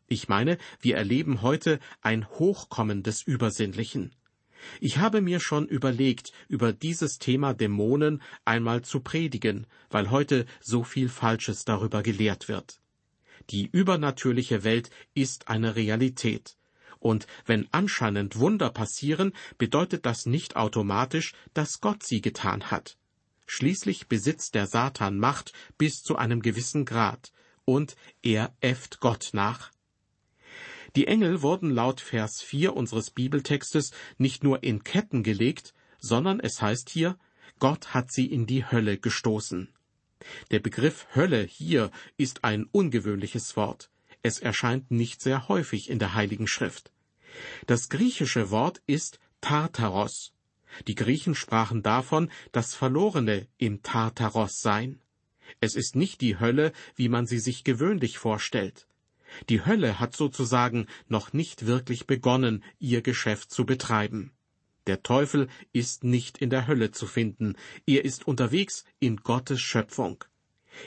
Ich 0.09 0.29
meine, 0.29 0.57
wir 0.81 0.97
erleben 0.97 1.43
heute 1.43 1.81
ein 2.01 2.29
Hochkommen 2.31 3.03
des 3.03 3.23
Übersinnlichen. 3.23 4.13
Ich 4.81 4.99
habe 4.99 5.21
mir 5.21 5.41
schon 5.41 5.67
überlegt, 5.67 6.33
über 6.49 6.73
dieses 6.73 7.19
Thema 7.19 7.55
Dämonen 7.55 8.23
einmal 8.45 8.83
zu 8.83 9.01
predigen, 9.01 9.67
weil 9.91 10.11
heute 10.11 10.47
so 10.61 10.85
viel 10.85 11.09
Falsches 11.09 11.65
darüber 11.65 12.03
gelehrt 12.03 12.49
wird. 12.49 12.81
Die 13.51 13.69
übernatürliche 13.71 14.65
Welt 14.65 14.91
ist 15.15 15.49
eine 15.49 15.77
Realität. 15.77 16.57
Und 16.99 17.27
wenn 17.45 17.69
anscheinend 17.73 18.39
Wunder 18.39 18.71
passieren, 18.71 19.33
bedeutet 19.59 20.07
das 20.07 20.27
nicht 20.27 20.57
automatisch, 20.57 21.35
dass 21.55 21.81
Gott 21.81 22.03
sie 22.03 22.21
getan 22.21 22.71
hat. 22.71 22.97
Schließlich 23.47 24.09
besitzt 24.09 24.55
der 24.55 24.67
Satan 24.67 25.19
Macht 25.19 25.53
bis 25.79 26.03
zu 26.03 26.17
einem 26.17 26.43
gewissen 26.43 26.85
Grad, 26.85 27.33
und 27.65 27.97
er 28.23 28.55
äfft 28.61 29.01
Gott 29.01 29.31
nach. 29.33 29.71
Die 30.97 31.07
Engel 31.07 31.43
wurden 31.43 31.71
laut 31.71 32.01
Vers 32.01 32.41
4 32.41 32.75
unseres 32.75 33.11
Bibeltextes 33.11 33.91
nicht 34.17 34.43
nur 34.43 34.63
in 34.63 34.83
Ketten 34.83 35.23
gelegt, 35.23 35.75
sondern 35.99 36.41
es 36.41 36.63
heißt 36.63 36.89
hier, 36.89 37.19
Gott 37.59 37.93
hat 37.93 38.11
sie 38.11 38.25
in 38.25 38.47
die 38.47 38.65
Hölle 38.65 38.97
gestoßen. 38.97 39.69
Der 40.51 40.61
Begriff 40.61 41.07
Hölle 41.15 41.43
hier 41.43 41.91
ist 42.17 42.45
ein 42.45 42.65
ungewöhnliches 42.73 43.59
Wort. 43.59 43.91
Es 44.23 44.39
erscheint 44.39 44.91
nicht 44.91 45.21
sehr 45.21 45.49
häufig 45.49 45.91
in 45.91 45.99
der 45.99 46.15
Heiligen 46.15 46.47
Schrift. 46.47 46.93
Das 47.67 47.91
griechische 47.91 48.51
Wort 48.51 48.81
ist 48.87 49.21
Tartaros. 49.43 50.33
Die 50.87 50.95
Griechen 50.95 51.35
sprachen 51.35 51.83
davon, 51.83 52.31
dass 52.53 52.75
Verlorene 52.75 53.49
im 53.59 53.83
Tartaros 53.83 54.63
seien. 54.63 55.03
Es 55.61 55.77
ist 55.77 55.95
nicht 55.95 56.23
die 56.23 56.41
Hölle, 56.41 56.73
wie 56.95 57.11
man 57.11 57.27
sie 57.27 57.39
sich 57.39 57.65
gewöhnlich 57.65 58.17
vorstellt. 58.17 58.87
Die 59.49 59.65
Hölle 59.65 60.01
hat 60.01 60.17
sozusagen 60.17 60.87
noch 61.09 61.33
nicht 61.33 61.67
wirklich 61.67 62.07
begonnen, 62.07 62.63
ihr 62.79 63.03
Geschäft 63.03 63.51
zu 63.51 63.67
betreiben. 63.67 64.33
Der 64.87 65.03
Teufel 65.03 65.49
ist 65.73 66.05
nicht 66.05 66.39
in 66.39 66.51
der 66.51 66.67
Hölle 66.67 66.93
zu 66.93 67.07
finden, 67.07 67.57
er 67.87 68.05
ist 68.05 68.27
unterwegs 68.27 68.85
in 69.01 69.17
Gottes 69.17 69.61
Schöpfung. 69.61 70.25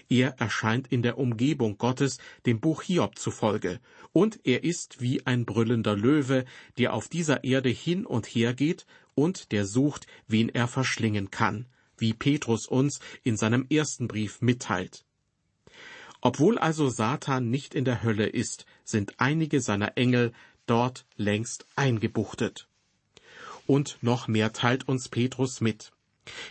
Er 0.08 0.40
erscheint 0.40 0.92
in 0.92 1.02
der 1.02 1.18
Umgebung 1.18 1.78
Gottes, 1.78 2.20
dem 2.46 2.60
Buch 2.60 2.84
Hiob 2.84 3.18
zufolge, 3.18 3.80
und 4.14 4.40
er 4.44 4.64
ist 4.64 5.02
wie 5.02 5.26
ein 5.26 5.46
brüllender 5.46 5.96
Löwe, 5.96 6.46
der 6.78 6.94
auf 6.94 7.10
dieser 7.10 7.44
Erde 7.44 7.70
hin 7.70 8.06
und 8.06 8.26
her 8.28 8.54
geht 8.54 8.86
und 9.16 9.52
der 9.52 9.66
sucht, 9.66 10.08
wen 10.28 10.50
er 10.50 10.68
verschlingen 10.68 11.32
kann, 11.32 11.68
wie 11.98 12.14
Petrus 12.14 12.68
uns 12.68 13.00
in 13.24 13.36
seinem 13.36 13.66
ersten 13.70 14.08
Brief 14.08 14.42
mitteilt. 14.42 15.06
Obwohl 16.22 16.58
also 16.58 16.90
Satan 16.90 17.50
nicht 17.50 17.76
in 17.76 17.86
der 17.86 18.04
Hölle 18.04 18.28
ist, 18.28 18.66
sind 18.84 19.14
einige 19.18 19.62
seiner 19.62 19.98
Engel 19.98 20.34
dort 20.66 21.06
längst 21.16 21.66
eingebuchtet. 21.76 22.68
Und 23.66 23.98
noch 24.02 24.28
mehr 24.28 24.52
teilt 24.52 24.88
uns 24.88 25.10
Petrus 25.10 25.62
mit. 25.62 25.92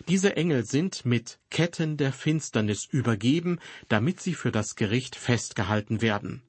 Diese 0.08 0.36
Engel 0.36 0.64
sind 0.64 1.04
mit 1.04 1.38
Ketten 1.50 1.96
der 1.96 2.12
Finsternis 2.12 2.86
übergeben, 2.86 3.60
damit 3.88 4.20
sie 4.20 4.34
für 4.34 4.50
das 4.50 4.74
Gericht 4.74 5.14
festgehalten 5.16 6.00
werden. 6.00 6.42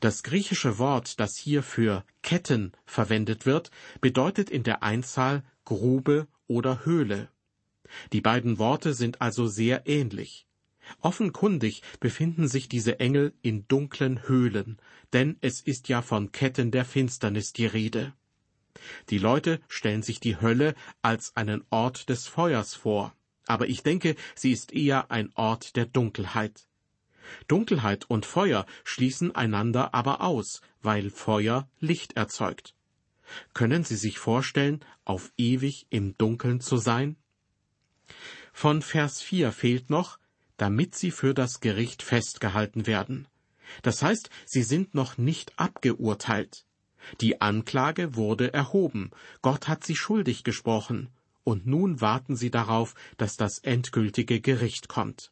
Das 0.00 0.22
griechische 0.22 0.78
Wort, 0.78 1.18
das 1.20 1.36
hier 1.36 1.62
für 1.62 2.04
Ketten 2.22 2.72
verwendet 2.84 3.46
wird, 3.46 3.70
bedeutet 4.00 4.50
in 4.50 4.62
der 4.62 4.82
Einzahl 4.82 5.42
Grube 5.64 6.26
oder 6.46 6.84
Höhle. 6.84 7.28
Die 8.12 8.20
beiden 8.20 8.58
Worte 8.58 8.94
sind 8.94 9.20
also 9.20 9.46
sehr 9.46 9.86
ähnlich. 9.86 10.46
Offenkundig 11.00 11.82
befinden 12.00 12.48
sich 12.48 12.68
diese 12.68 13.00
Engel 13.00 13.32
in 13.42 13.66
dunklen 13.68 14.26
Höhlen, 14.28 14.78
denn 15.12 15.36
es 15.40 15.60
ist 15.60 15.88
ja 15.88 16.02
von 16.02 16.32
Ketten 16.32 16.70
der 16.70 16.84
Finsternis 16.84 17.52
die 17.52 17.66
Rede. 17.66 18.12
Die 19.10 19.18
Leute 19.18 19.60
stellen 19.68 20.02
sich 20.02 20.20
die 20.20 20.40
Hölle 20.40 20.74
als 21.02 21.36
einen 21.36 21.64
Ort 21.70 22.08
des 22.08 22.26
Feuers 22.26 22.74
vor, 22.74 23.14
aber 23.46 23.68
ich 23.68 23.82
denke, 23.82 24.16
sie 24.34 24.52
ist 24.52 24.72
eher 24.72 25.10
ein 25.10 25.30
Ort 25.34 25.76
der 25.76 25.86
Dunkelheit. 25.86 26.66
Dunkelheit 27.48 28.04
und 28.10 28.26
Feuer 28.26 28.66
schließen 28.84 29.34
einander 29.34 29.94
aber 29.94 30.20
aus, 30.20 30.60
weil 30.82 31.10
Feuer 31.10 31.68
Licht 31.80 32.16
erzeugt. 32.16 32.74
Können 33.54 33.84
Sie 33.84 33.96
sich 33.96 34.18
vorstellen, 34.18 34.84
auf 35.04 35.32
ewig 35.38 35.86
im 35.90 36.16
Dunkeln 36.18 36.60
zu 36.60 36.76
sein? 36.76 37.16
Von 38.52 38.82
Vers 38.82 39.22
4 39.22 39.52
fehlt 39.52 39.88
noch, 39.88 40.18
damit 40.56 40.94
sie 40.94 41.10
für 41.10 41.34
das 41.34 41.60
Gericht 41.60 42.02
festgehalten 42.02 42.86
werden. 42.86 43.28
Das 43.82 44.02
heißt, 44.02 44.30
sie 44.46 44.62
sind 44.62 44.94
noch 44.94 45.18
nicht 45.18 45.58
abgeurteilt. 45.58 46.66
Die 47.20 47.40
Anklage 47.40 48.16
wurde 48.16 48.52
erhoben, 48.52 49.10
Gott 49.42 49.68
hat 49.68 49.84
sie 49.84 49.96
schuldig 49.96 50.44
gesprochen, 50.44 51.10
und 51.42 51.66
nun 51.66 52.00
warten 52.00 52.36
sie 52.36 52.50
darauf, 52.50 52.94
dass 53.18 53.36
das 53.36 53.58
endgültige 53.58 54.40
Gericht 54.40 54.88
kommt. 54.88 55.30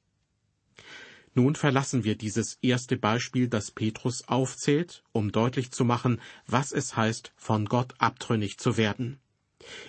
Nun 1.35 1.57
verlassen 1.57 2.05
wir 2.05 2.15
dieses 2.15 2.59
erste 2.61 2.99
Beispiel, 2.99 3.49
das 3.49 3.71
Petrus 3.71 4.29
aufzählt, 4.29 5.03
um 5.13 5.33
deutlich 5.33 5.71
zu 5.71 5.85
machen, 5.85 6.21
was 6.47 6.73
es 6.73 6.95
heißt, 6.95 7.33
von 7.37 7.65
Gott 7.65 7.95
abtrünnig 7.99 8.59
zu 8.59 8.77
werden. 8.77 9.19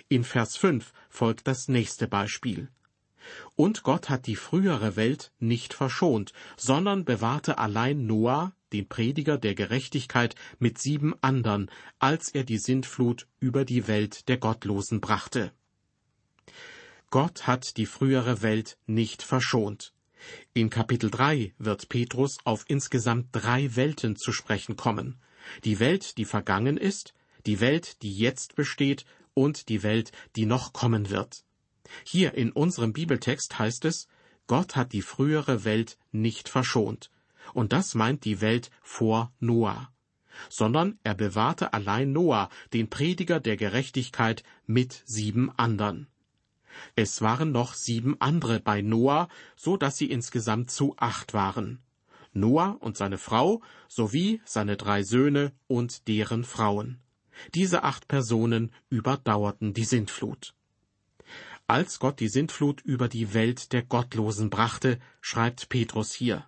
In 0.08 0.24
Vers 0.24 0.56
5 0.56 0.92
folgt 1.10 1.46
das 1.46 1.68
nächste 1.68 2.08
Beispiel. 2.08 2.68
Und 3.56 3.82
Gott 3.82 4.08
hat 4.08 4.26
die 4.26 4.36
frühere 4.36 4.96
Welt 4.96 5.32
nicht 5.38 5.74
verschont, 5.74 6.32
sondern 6.56 7.04
bewahrte 7.04 7.58
allein 7.58 8.06
Noah, 8.06 8.54
den 8.72 8.88
Prediger 8.88 9.38
der 9.38 9.54
Gerechtigkeit, 9.54 10.34
mit 10.58 10.78
sieben 10.78 11.14
andern, 11.20 11.70
als 11.98 12.28
er 12.30 12.44
die 12.44 12.58
Sintflut 12.58 13.26
über 13.38 13.64
die 13.64 13.86
Welt 13.86 14.28
der 14.28 14.38
Gottlosen 14.38 15.00
brachte. 15.00 15.52
Gott 17.10 17.46
hat 17.46 17.76
die 17.76 17.86
frühere 17.86 18.42
Welt 18.42 18.76
nicht 18.86 19.22
verschont. 19.22 19.92
In 20.52 20.70
Kapitel 20.70 21.10
3 21.10 21.54
wird 21.58 21.88
Petrus 21.88 22.38
auf 22.44 22.64
insgesamt 22.66 23.28
drei 23.32 23.76
Welten 23.76 24.16
zu 24.16 24.32
sprechen 24.32 24.76
kommen. 24.76 25.20
Die 25.64 25.78
Welt, 25.78 26.16
die 26.18 26.24
vergangen 26.24 26.76
ist, 26.76 27.14
die 27.46 27.60
Welt, 27.60 28.02
die 28.02 28.16
jetzt 28.16 28.56
besteht 28.56 29.04
und 29.34 29.68
die 29.68 29.82
Welt, 29.82 30.12
die 30.36 30.46
noch 30.46 30.72
kommen 30.72 31.10
wird. 31.10 31.43
Hier 32.04 32.34
in 32.34 32.52
unserem 32.52 32.92
Bibeltext 32.92 33.58
heißt 33.58 33.84
es, 33.84 34.08
Gott 34.46 34.76
hat 34.76 34.92
die 34.92 35.02
frühere 35.02 35.64
Welt 35.64 35.98
nicht 36.12 36.48
verschont. 36.48 37.10
und 37.52 37.72
das 37.72 37.94
meint 37.94 38.24
die 38.24 38.40
Welt 38.40 38.70
vor 38.80 39.32
Noah. 39.40 39.90
Sondern 40.48 40.98
er 41.04 41.14
bewahrte 41.14 41.72
allein 41.72 42.12
Noah, 42.12 42.48
den 42.72 42.88
Prediger 42.88 43.40
der 43.40 43.56
Gerechtigkeit, 43.56 44.42
mit 44.66 45.02
sieben 45.04 45.50
andern. 45.56 46.06
Es 46.96 47.20
waren 47.20 47.52
noch 47.52 47.74
sieben 47.74 48.20
andere 48.20 48.58
bei 48.58 48.80
Noah, 48.82 49.28
so 49.54 49.76
dass 49.76 49.96
sie 49.96 50.10
insgesamt 50.10 50.70
zu 50.70 50.96
acht 50.96 51.34
waren. 51.34 51.80
Noah 52.32 52.78
und 52.80 52.96
seine 52.96 53.18
Frau 53.18 53.62
sowie 53.88 54.40
seine 54.44 54.76
drei 54.76 55.04
Söhne 55.04 55.52
und 55.68 56.08
deren 56.08 56.42
Frauen. 56.42 56.98
Diese 57.54 57.84
acht 57.84 58.08
Personen 58.08 58.72
überdauerten 58.90 59.72
die 59.72 59.84
Sintflut. 59.84 60.54
Als 61.66 61.98
Gott 61.98 62.20
die 62.20 62.28
Sintflut 62.28 62.82
über 62.82 63.08
die 63.08 63.32
Welt 63.32 63.72
der 63.72 63.82
Gottlosen 63.82 64.50
brachte, 64.50 64.98
schreibt 65.22 65.70
Petrus 65.70 66.12
hier. 66.12 66.44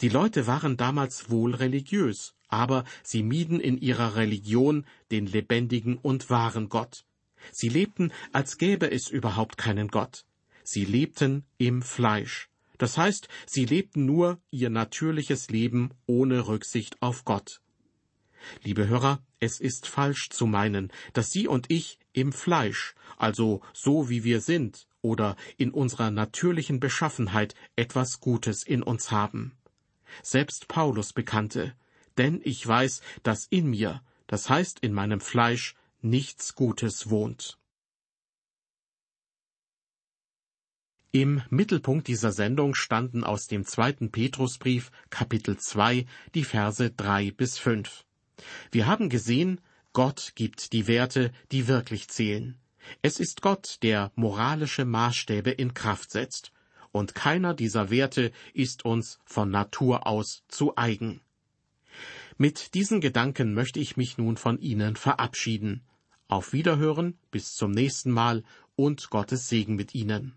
Die 0.00 0.08
Leute 0.08 0.48
waren 0.48 0.76
damals 0.76 1.30
wohl 1.30 1.54
religiös, 1.54 2.34
aber 2.48 2.84
sie 3.04 3.22
mieden 3.22 3.60
in 3.60 3.78
ihrer 3.78 4.16
Religion 4.16 4.86
den 5.12 5.26
lebendigen 5.26 5.98
und 5.98 6.30
wahren 6.30 6.68
Gott. 6.68 7.04
Sie 7.52 7.68
lebten, 7.68 8.12
als 8.32 8.58
gäbe 8.58 8.90
es 8.90 9.08
überhaupt 9.08 9.56
keinen 9.56 9.86
Gott. 9.86 10.26
Sie 10.64 10.84
lebten 10.84 11.44
im 11.56 11.80
Fleisch. 11.80 12.48
Das 12.76 12.98
heißt, 12.98 13.28
sie 13.46 13.64
lebten 13.64 14.04
nur 14.04 14.40
ihr 14.50 14.68
natürliches 14.68 15.48
Leben 15.48 15.90
ohne 16.06 16.48
Rücksicht 16.48 17.00
auf 17.00 17.24
Gott. 17.24 17.60
Liebe 18.64 18.88
Hörer, 18.88 19.22
es 19.38 19.60
ist 19.60 19.86
falsch 19.86 20.30
zu 20.30 20.46
meinen, 20.46 20.92
dass 21.12 21.30
Sie 21.30 21.46
und 21.46 21.70
ich 21.70 21.99
im 22.12 22.32
Fleisch, 22.32 22.94
also 23.16 23.60
so 23.72 24.08
wie 24.08 24.24
wir 24.24 24.40
sind, 24.40 24.86
oder 25.02 25.36
in 25.56 25.70
unserer 25.70 26.10
natürlichen 26.10 26.80
Beschaffenheit 26.80 27.54
etwas 27.76 28.20
Gutes 28.20 28.62
in 28.62 28.82
uns 28.82 29.10
haben. 29.10 29.52
Selbst 30.22 30.68
Paulus 30.68 31.12
bekannte, 31.12 31.74
denn 32.18 32.40
ich 32.44 32.66
weiß, 32.66 33.00
dass 33.22 33.46
in 33.46 33.70
mir, 33.70 34.02
das 34.26 34.48
heißt 34.48 34.80
in 34.80 34.92
meinem 34.92 35.20
Fleisch, 35.20 35.74
nichts 36.02 36.54
Gutes 36.54 37.10
wohnt. 37.10 37.58
Im 41.12 41.42
Mittelpunkt 41.50 42.06
dieser 42.06 42.30
Sendung 42.30 42.76
standen 42.76 43.24
aus 43.24 43.48
dem 43.48 43.64
zweiten 43.64 44.12
Petrusbrief 44.12 44.92
Kapitel 45.10 45.58
2 45.58 46.06
die 46.36 46.44
Verse 46.44 46.88
3 46.88 47.32
bis 47.32 47.58
5. 47.58 48.04
Wir 48.70 48.86
haben 48.86 49.08
gesehen, 49.08 49.60
Gott 49.92 50.32
gibt 50.36 50.72
die 50.72 50.86
Werte, 50.86 51.32
die 51.50 51.66
wirklich 51.66 52.08
zählen. 52.08 52.58
Es 53.02 53.20
ist 53.20 53.42
Gott, 53.42 53.78
der 53.82 54.12
moralische 54.14 54.84
Maßstäbe 54.84 55.50
in 55.50 55.74
Kraft 55.74 56.10
setzt, 56.10 56.52
und 56.92 57.14
keiner 57.14 57.54
dieser 57.54 57.90
Werte 57.90 58.32
ist 58.52 58.84
uns 58.84 59.20
von 59.24 59.50
Natur 59.50 60.06
aus 60.06 60.44
zu 60.48 60.76
eigen. 60.76 61.20
Mit 62.36 62.74
diesen 62.74 63.00
Gedanken 63.00 63.52
möchte 63.54 63.80
ich 63.80 63.96
mich 63.96 64.16
nun 64.16 64.36
von 64.36 64.58
Ihnen 64.58 64.96
verabschieden. 64.96 65.84
Auf 66.26 66.52
Wiederhören, 66.52 67.18
bis 67.30 67.54
zum 67.54 67.70
nächsten 67.70 68.10
Mal 68.10 68.44
und 68.76 69.10
Gottes 69.10 69.48
Segen 69.48 69.74
mit 69.74 69.94
Ihnen. 69.94 70.36